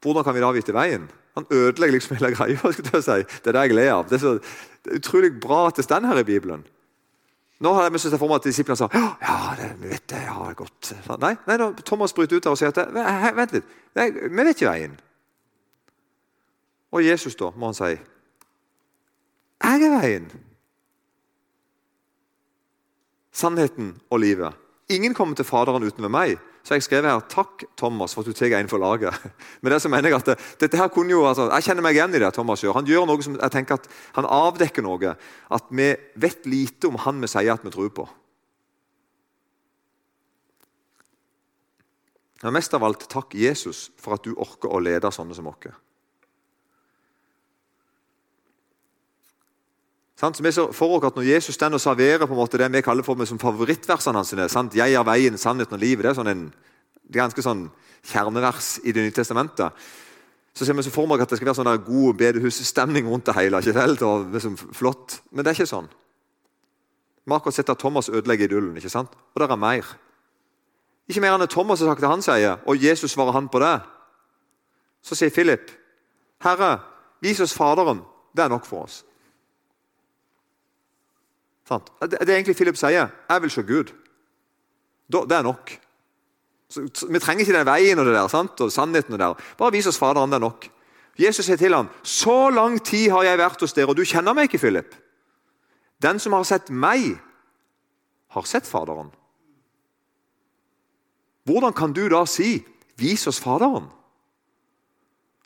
Hvordan 0.00 0.24
kan 0.24 0.34
vi 0.34 0.40
da 0.40 0.52
vite 0.52 0.72
veien?' 0.72 1.08
Han 1.38 1.46
ødelegger 1.50 1.92
liksom 1.96 2.16
hele 2.16 2.34
greia. 2.34 2.56
Si. 3.00 3.22
Det 3.22 3.52
er 3.52 3.56
det 3.56 3.64
jeg 3.68 3.76
ler 3.76 3.92
av. 3.94 4.08
Det 4.10 4.18
er, 4.18 4.22
så, 4.24 4.34
det 4.84 4.92
er 4.92 5.00
utrolig 5.00 5.32
bra 5.40 5.66
at 5.68 5.78
det 5.78 5.86
står 5.86 6.06
her 6.10 6.22
i 6.22 6.26
Bibelen. 6.26 6.64
Nå 7.60 7.72
har 7.76 7.90
jeg 7.90 8.00
sett 8.00 8.16
for 8.16 8.30
meg 8.30 8.40
at 8.40 8.46
disiplene 8.48 8.78
sa 8.80 8.86
ja, 8.94 9.36
det, 9.58 9.66
vi 9.82 9.90
vet 9.92 10.06
det, 10.08 10.22
ja, 10.24 10.52
godt. 10.56 10.94
Nei, 11.20 11.34
nei 11.44 11.56
da, 11.60 11.66
Thomas 11.84 12.14
bryter 12.16 12.40
ut 12.40 12.46
der 12.46 12.54
og 12.54 12.58
sier 12.58 12.72
at 12.72 13.34
vent 13.36 13.52
litt, 13.52 13.74
nei, 13.98 14.06
vi 14.16 14.30
vet 14.32 14.54
ikke 14.54 14.70
veien. 14.70 14.94
Og 16.96 17.04
Jesus, 17.04 17.36
da, 17.36 17.50
må 17.52 17.68
han 17.68 17.76
si 17.76 17.90
Jeg 19.60 19.84
er 19.84 19.92
veien. 19.92 20.30
Sannheten 23.30 23.92
og 24.08 24.24
livet. 24.24 24.56
Ingen 24.90 25.14
kommer 25.14 25.38
til 25.38 25.46
Faderen 25.46 25.84
uten 25.86 26.02
ved 26.02 26.12
meg. 26.12 26.38
Så 26.66 26.76
jeg 26.76 26.84
skrev 26.84 27.06
her 27.08 27.22
takk 27.30 27.62
Thomas 27.78 28.12
for 28.12 28.20
at 28.20 28.28
du 28.28 28.36
tar 28.36 28.52
en 28.58 28.68
for 28.68 28.82
laget. 28.82 29.14
Men 29.62 29.72
det 29.72 29.80
så 29.84 29.88
mener 29.92 30.10
jeg 30.10 30.18
at 30.18 30.32
det, 30.32 30.36
dette 30.60 30.80
her 30.80 30.90
kunne 30.92 31.14
jo, 31.14 31.22
altså, 31.28 31.48
Jeg 31.54 31.70
kjenner 31.70 31.86
meg 31.86 31.96
igjen 31.96 32.16
i 32.16 32.20
det 32.20 32.32
Thomas 32.36 32.64
gjør. 32.64 32.76
Han 32.76 32.88
gjør 32.88 33.06
noe 33.08 33.24
som 33.24 33.38
jeg 33.38 33.54
tenker 33.54 33.78
at 33.78 33.86
han 34.18 34.28
avdekker 34.28 34.84
noe. 34.84 35.14
At 35.50 35.70
vi 35.70 35.92
vet 36.20 36.48
lite 36.50 36.90
om 36.90 36.98
han 37.06 37.22
vi 37.22 37.30
sier 37.30 37.54
at 37.54 37.64
vi 37.64 37.72
tror 37.72 37.94
på. 37.96 38.08
Men 42.42 42.56
mest 42.56 42.74
av 42.74 42.84
alt 42.84 43.04
takk 43.12 43.36
Jesus 43.36 43.90
for 44.00 44.16
at 44.16 44.24
du 44.24 44.32
orker 44.32 44.72
å 44.72 44.80
lede 44.80 45.12
sånne 45.12 45.36
som 45.36 45.48
oss. 45.50 45.68
Så 50.20 50.42
vi 50.42 50.52
ser 50.52 50.72
for 50.76 50.98
oss 50.98 51.04
at 51.08 51.16
Når 51.16 51.22
Jesus 51.22 51.56
den 51.56 51.74
og 51.74 51.80
serverer 51.80 52.26
på 52.26 52.34
en 52.34 52.40
måte 52.40 52.58
det 52.58 52.72
vi 52.72 52.82
kaller 52.84 53.02
for 53.02 53.24
som 53.24 53.38
favorittversene 53.38 54.16
hans 54.16 54.52
sant? 54.52 54.74
'Jeg 54.74 54.92
er 54.92 55.04
veien, 55.04 55.38
sannheten 55.38 55.74
og 55.74 55.80
livet', 55.80 56.02
det 56.02 56.10
er 56.10 56.14
sånn 56.14 56.28
en 56.28 56.52
det 57.10 57.18
ganske 57.18 57.42
sånn 57.42 57.70
kjernevers 58.06 58.78
i 58.84 58.92
Det 58.92 59.02
nye 59.02 59.14
testamentet. 59.14 59.72
Så 60.54 60.64
ser 60.64 60.74
vi 60.74 60.82
så 60.82 60.90
for 60.90 61.06
meg 61.06 61.20
at 61.20 61.30
det 61.30 61.38
skal 61.38 61.46
være 61.46 61.58
sånn 61.60 61.84
god 61.84 62.14
bedehusstemning 62.18 63.08
rundt 63.08 63.26
det 63.26 63.34
hele. 63.34 63.58
ikke 63.58 63.74
vel? 63.74 63.96
Og 64.04 64.32
liksom 64.32 64.56
flott. 64.56 65.20
Men 65.30 65.44
det 65.44 65.50
er 65.50 65.54
ikke 65.54 65.74
sånn. 65.74 65.88
Vi 67.24 67.32
har 67.32 67.50
sett 67.50 67.70
at 67.70 67.78
Thomas 67.78 68.08
ødelegger 68.08 68.44
idyllen. 68.44 68.76
ikke 68.76 68.90
sant? 68.90 69.10
Og 69.34 69.40
det 69.40 69.50
er 69.50 69.56
mer. 69.56 69.84
Ikke 71.08 71.20
mer 71.20 71.34
enn 71.34 71.42
at 71.42 71.50
Thomas 71.50 71.80
har 71.80 71.88
sagt 71.88 72.00
det 72.00 72.08
han 72.10 72.22
sier, 72.22 72.58
og 72.66 72.76
Jesus 72.76 73.10
svarer 73.10 73.32
han 73.32 73.48
på 73.48 73.58
det. 73.58 73.80
Så 75.02 75.14
sier 75.14 75.30
Philip, 75.30 75.70
'Herre, 76.40 76.80
vis 77.22 77.40
oss 77.40 77.54
Faderen. 77.54 78.02
Det 78.36 78.44
er 78.44 78.48
nok 78.48 78.64
for 78.66 78.84
oss.' 78.84 79.04
Det 81.70 82.18
er 82.20 82.34
egentlig 82.34 82.56
Philip 82.56 82.76
sier. 82.76 83.08
'Jeg 83.30 83.42
vil 83.42 83.50
se 83.50 83.62
Gud'. 83.62 83.92
Det 85.12 85.32
er 85.32 85.42
nok. 85.42 85.78
Vi 87.10 87.18
trenger 87.18 87.40
ikke 87.40 87.58
den 87.58 87.66
veien 87.66 87.98
og 87.98 88.06
det 88.06 88.14
der, 88.14 88.28
sant? 88.28 88.60
og 88.60 88.72
sannheten. 88.72 89.12
og 89.12 89.18
det 89.18 89.26
der. 89.26 89.54
Bare 89.58 89.72
vis 89.72 89.86
oss 89.86 89.98
Faderen. 89.98 90.30
Det 90.30 90.36
er 90.36 90.40
nok. 90.40 90.68
Jesus 91.18 91.44
sier 91.46 91.56
til 91.56 91.74
ham, 91.74 91.88
'Så 92.02 92.50
lang 92.50 92.84
tid 92.84 93.10
har 93.10 93.22
jeg 93.22 93.38
vært 93.38 93.60
hos 93.60 93.72
dere, 93.72 93.88
og 93.88 93.96
du 93.96 94.04
kjenner 94.04 94.32
meg 94.32 94.42
ikke, 94.42 94.58
Philip.' 94.58 94.96
'Den 96.02 96.18
som 96.18 96.32
har 96.32 96.42
sett 96.42 96.70
meg, 96.70 97.20
har 98.30 98.42
sett 98.42 98.66
Faderen.' 98.66 99.12
Hvordan 101.44 101.72
kan 101.72 101.92
du 101.92 102.08
da 102.08 102.24
si, 102.24 102.64
'Vis 102.96 103.26
oss 103.26 103.40
Faderen'? 103.40 103.90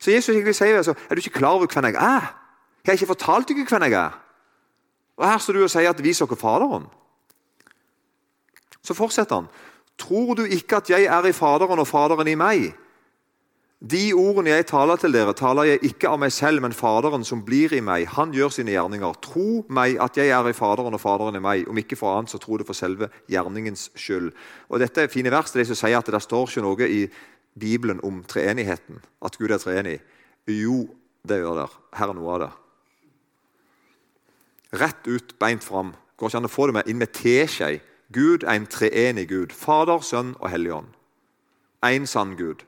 Så 0.01 0.11
Jesus 0.11 0.35
egentlig 0.35 0.55
sier 0.55 0.77
altså, 0.77 0.95
'Er 1.11 1.15
du 1.15 1.19
ikke 1.19 1.39
klar 1.39 1.51
over 1.51 1.67
hvem 1.67 1.85
jeg 1.85 1.95
er?' 1.95 2.35
'Jeg 2.85 2.87
har 2.87 2.93
ikke 2.93 3.07
fortalt 3.07 3.49
deg 3.49 3.69
hvem 3.69 3.83
jeg 3.83 3.93
er.' 3.93 4.24
Og 5.17 5.27
Her 5.29 5.39
står 5.39 5.53
du 5.53 5.63
og 5.63 5.71
sier 5.71 5.91
at 5.91 6.03
'vis 6.03 6.19
dere 6.19 6.37
Faderen'. 6.37 6.89
Så 8.83 8.95
fortsetter 8.95 9.35
han. 9.35 9.49
Tror 9.99 10.35
du 10.35 10.43
ikke 10.45 10.77
at 10.77 10.91
jeg 10.91 11.05
er 11.05 11.27
i 11.27 11.33
Faderen 11.33 11.79
og 11.79 11.87
Faderen 11.87 12.29
i 12.29 12.35
meg? 12.35 12.75
De 13.85 14.15
ordene 14.17 14.55
jeg 14.55 14.65
taler 14.71 14.97
til 14.97 15.13
dere, 15.13 15.35
taler 15.37 15.67
jeg 15.69 15.83
ikke 15.85 16.09
av 16.09 16.19
meg 16.23 16.33
selv, 16.33 16.63
men 16.65 16.73
Faderen 16.73 17.25
som 17.27 17.43
blir 17.45 17.73
i 17.77 17.83
meg. 17.85 18.07
Han 18.17 18.33
gjør 18.33 18.49
sine 18.55 18.73
gjerninger. 18.73 19.19
Tro 19.21 19.65
meg 19.69 19.99
at 20.01 20.17
jeg 20.17 20.33
er 20.33 20.49
i 20.49 20.57
Faderen 20.57 20.97
og 20.97 21.03
Faderen 21.03 21.37
i 21.37 21.43
meg. 21.45 21.69
Om 21.69 21.79
ikke 21.83 21.99
for 22.01 22.17
annet, 22.17 22.33
så 22.33 22.41
tro 22.41 22.57
det 22.57 22.67
for 22.67 22.77
selve 22.77 23.11
gjerningens 23.29 23.91
skyld. 23.95 24.33
Og 24.71 24.81
Dette 24.81 25.05
er 25.05 25.13
fine 25.13 25.33
vers. 25.35 25.53
Det 25.53 25.67
som 25.69 25.77
sier 25.77 25.99
at 25.99 26.09
det 26.09 26.23
står 26.23 26.49
ikke 26.49 26.65
noe 26.65 26.89
i 26.89 27.05
Bibelen 27.61 28.01
om 28.05 28.23
treenigheten. 28.25 29.03
At 29.21 29.37
Gud 29.39 29.53
er 29.53 29.61
treenig. 29.61 29.99
Jo, 30.49 30.87
det 31.29 31.43
gjør 31.43 31.65
det. 31.65 31.71
Her 31.99 32.09
er 32.09 32.17
noe 32.17 32.35
av 32.39 32.41
det. 32.47 32.53
Rett 34.75 35.07
ut, 35.07 35.35
beint 35.39 35.65
fram. 35.65 35.95
Går 36.19 36.31
ikke 36.31 36.43
an 36.43 36.49
å 36.49 36.53
få 36.53 36.69
det 36.69 36.77
med 36.79 36.91
inn 36.91 37.01
med 37.01 37.15
teskje. 37.15 37.79
Gud 38.15 38.45
er 38.45 38.59
en 38.59 38.69
treenig 38.71 39.29
Gud. 39.31 39.55
Fader, 39.55 40.03
Sønn 40.03 40.35
og 40.41 40.51
Helligånd. 40.51 40.93
Én 41.85 42.07
sann 42.07 42.37
Gud. 42.39 42.65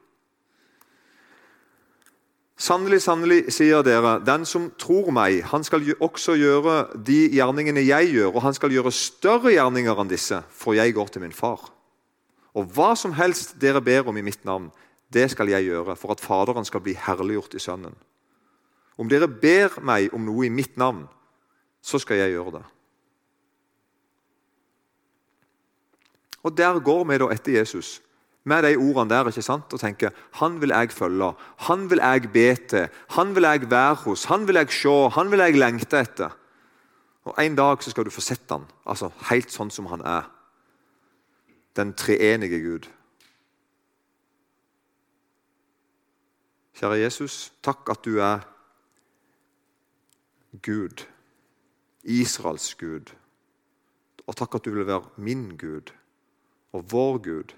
Sannelig, 2.56 3.02
sannelig, 3.04 3.42
sier 3.52 3.82
dere, 3.84 4.14
den 4.24 4.46
som 4.48 4.70
tror 4.80 5.10
meg, 5.12 5.42
han 5.50 5.64
skal 5.64 5.84
også 6.00 6.38
gjøre 6.40 6.76
de 7.04 7.18
gjerningene 7.36 7.82
jeg 7.84 8.14
gjør, 8.14 8.30
og 8.32 8.46
han 8.46 8.56
skal 8.56 8.72
gjøre 8.72 8.92
større 8.96 9.52
gjerninger 9.52 10.00
enn 10.00 10.08
disse, 10.08 10.38
for 10.48 10.72
jeg 10.72 10.94
går 10.96 11.12
til 11.12 11.26
min 11.26 11.36
far. 11.36 11.66
Og 12.56 12.70
hva 12.72 12.94
som 12.96 13.12
helst 13.12 13.58
dere 13.60 13.82
ber 13.84 14.08
om 14.08 14.16
i 14.16 14.24
mitt 14.24 14.48
navn, 14.48 14.70
det 15.12 15.28
skal 15.34 15.52
jeg 15.52 15.68
gjøre, 15.68 15.98
for 16.00 16.16
at 16.16 16.24
Faderen 16.24 16.64
skal 16.64 16.80
bli 16.80 16.96
herliggjort 16.96 17.58
i 17.58 17.60
Sønnen. 17.60 17.92
Om 18.96 19.12
dere 19.12 19.28
ber 19.28 19.76
meg 19.84 20.14
om 20.16 20.24
noe 20.24 20.48
i 20.48 20.52
mitt 20.52 20.80
navn, 20.80 21.04
så 21.82 21.98
skal 21.98 22.16
jeg 22.16 22.34
gjøre 22.34 22.58
det. 22.58 22.64
Og 26.42 26.56
Der 26.56 26.78
går 26.78 27.04
vi 27.04 27.18
da 27.18 27.30
etter 27.34 27.58
Jesus 27.58 28.02
med 28.46 28.62
de 28.62 28.76
ordene 28.76 29.10
der 29.10 29.26
ikke 29.26 29.42
sant? 29.42 29.72
og 29.72 29.80
tenker 29.80 30.14
han 30.38 30.60
vil 30.62 30.70
jeg 30.70 30.92
følge, 30.94 31.32
han 31.66 31.90
vil 31.90 31.98
jeg 31.98 32.32
be 32.32 32.54
til, 32.54 32.88
han 33.10 33.34
vil 33.34 33.42
jeg 33.42 33.70
være 33.70 33.94
hos, 33.94 34.24
han 34.24 34.46
vil 34.46 34.54
jeg 34.54 34.70
se, 34.70 35.08
han 35.10 35.30
vil 35.30 35.42
jeg 35.42 35.58
lengte 35.58 36.00
etter. 36.00 36.36
Og 37.24 37.34
En 37.42 37.56
dag 37.56 37.82
så 37.82 37.90
skal 37.90 38.04
du 38.04 38.10
få 38.10 38.20
sett 38.20 38.50
han, 38.50 38.62
altså 38.86 39.10
helt 39.30 39.50
sånn 39.50 39.70
som 39.70 39.86
han 39.90 40.04
er. 40.06 40.30
Den 41.76 41.90
treenige 41.98 42.62
Gud. 42.62 42.86
Kjære 46.78 47.00
Jesus, 47.00 47.52
takk 47.64 47.88
at 47.90 48.04
du 48.04 48.20
er 48.22 48.46
Gud. 50.62 51.02
Israels 52.06 52.74
Gud. 52.78 53.12
Og 54.26 54.36
takk 54.36 54.58
at 54.58 54.66
du 54.66 54.72
vil 54.74 54.86
være 54.86 55.22
min 55.22 55.48
Gud 55.58 55.92
og 56.74 56.84
vår 56.92 57.18
Gud. 57.24 57.54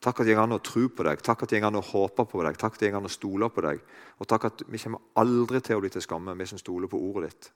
Takk 0.00 0.22
at 0.22 0.30
jeg 0.30 0.38
kan 0.38 0.56
å 0.56 0.62
tro 0.64 0.86
på 0.88 1.04
deg, 1.04 1.20
takk 1.20 1.44
at 1.44 1.52
jeg 1.52 1.60
kan 1.60 1.76
å 1.76 1.84
håpe 1.84 2.24
på 2.24 2.44
deg, 2.46 2.56
takk 2.60 2.78
at 2.78 2.86
jeg 2.86 2.94
kan 2.94 3.04
å 3.04 3.12
stole 3.12 3.50
på 3.52 3.64
deg. 3.66 3.82
Og 4.16 4.28
takk 4.28 4.48
at 4.48 4.64
vi 4.68 4.80
kommer 4.80 5.04
aldri 5.20 5.60
til 5.60 5.76
å 5.76 5.84
bli 5.84 5.92
til 5.92 6.04
skamme, 6.04 6.36
vi 6.40 6.48
som 6.48 6.60
stoler 6.60 6.88
på 6.88 7.00
ordet 7.10 7.28
ditt. 7.28 7.52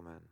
Amen. 0.00 0.29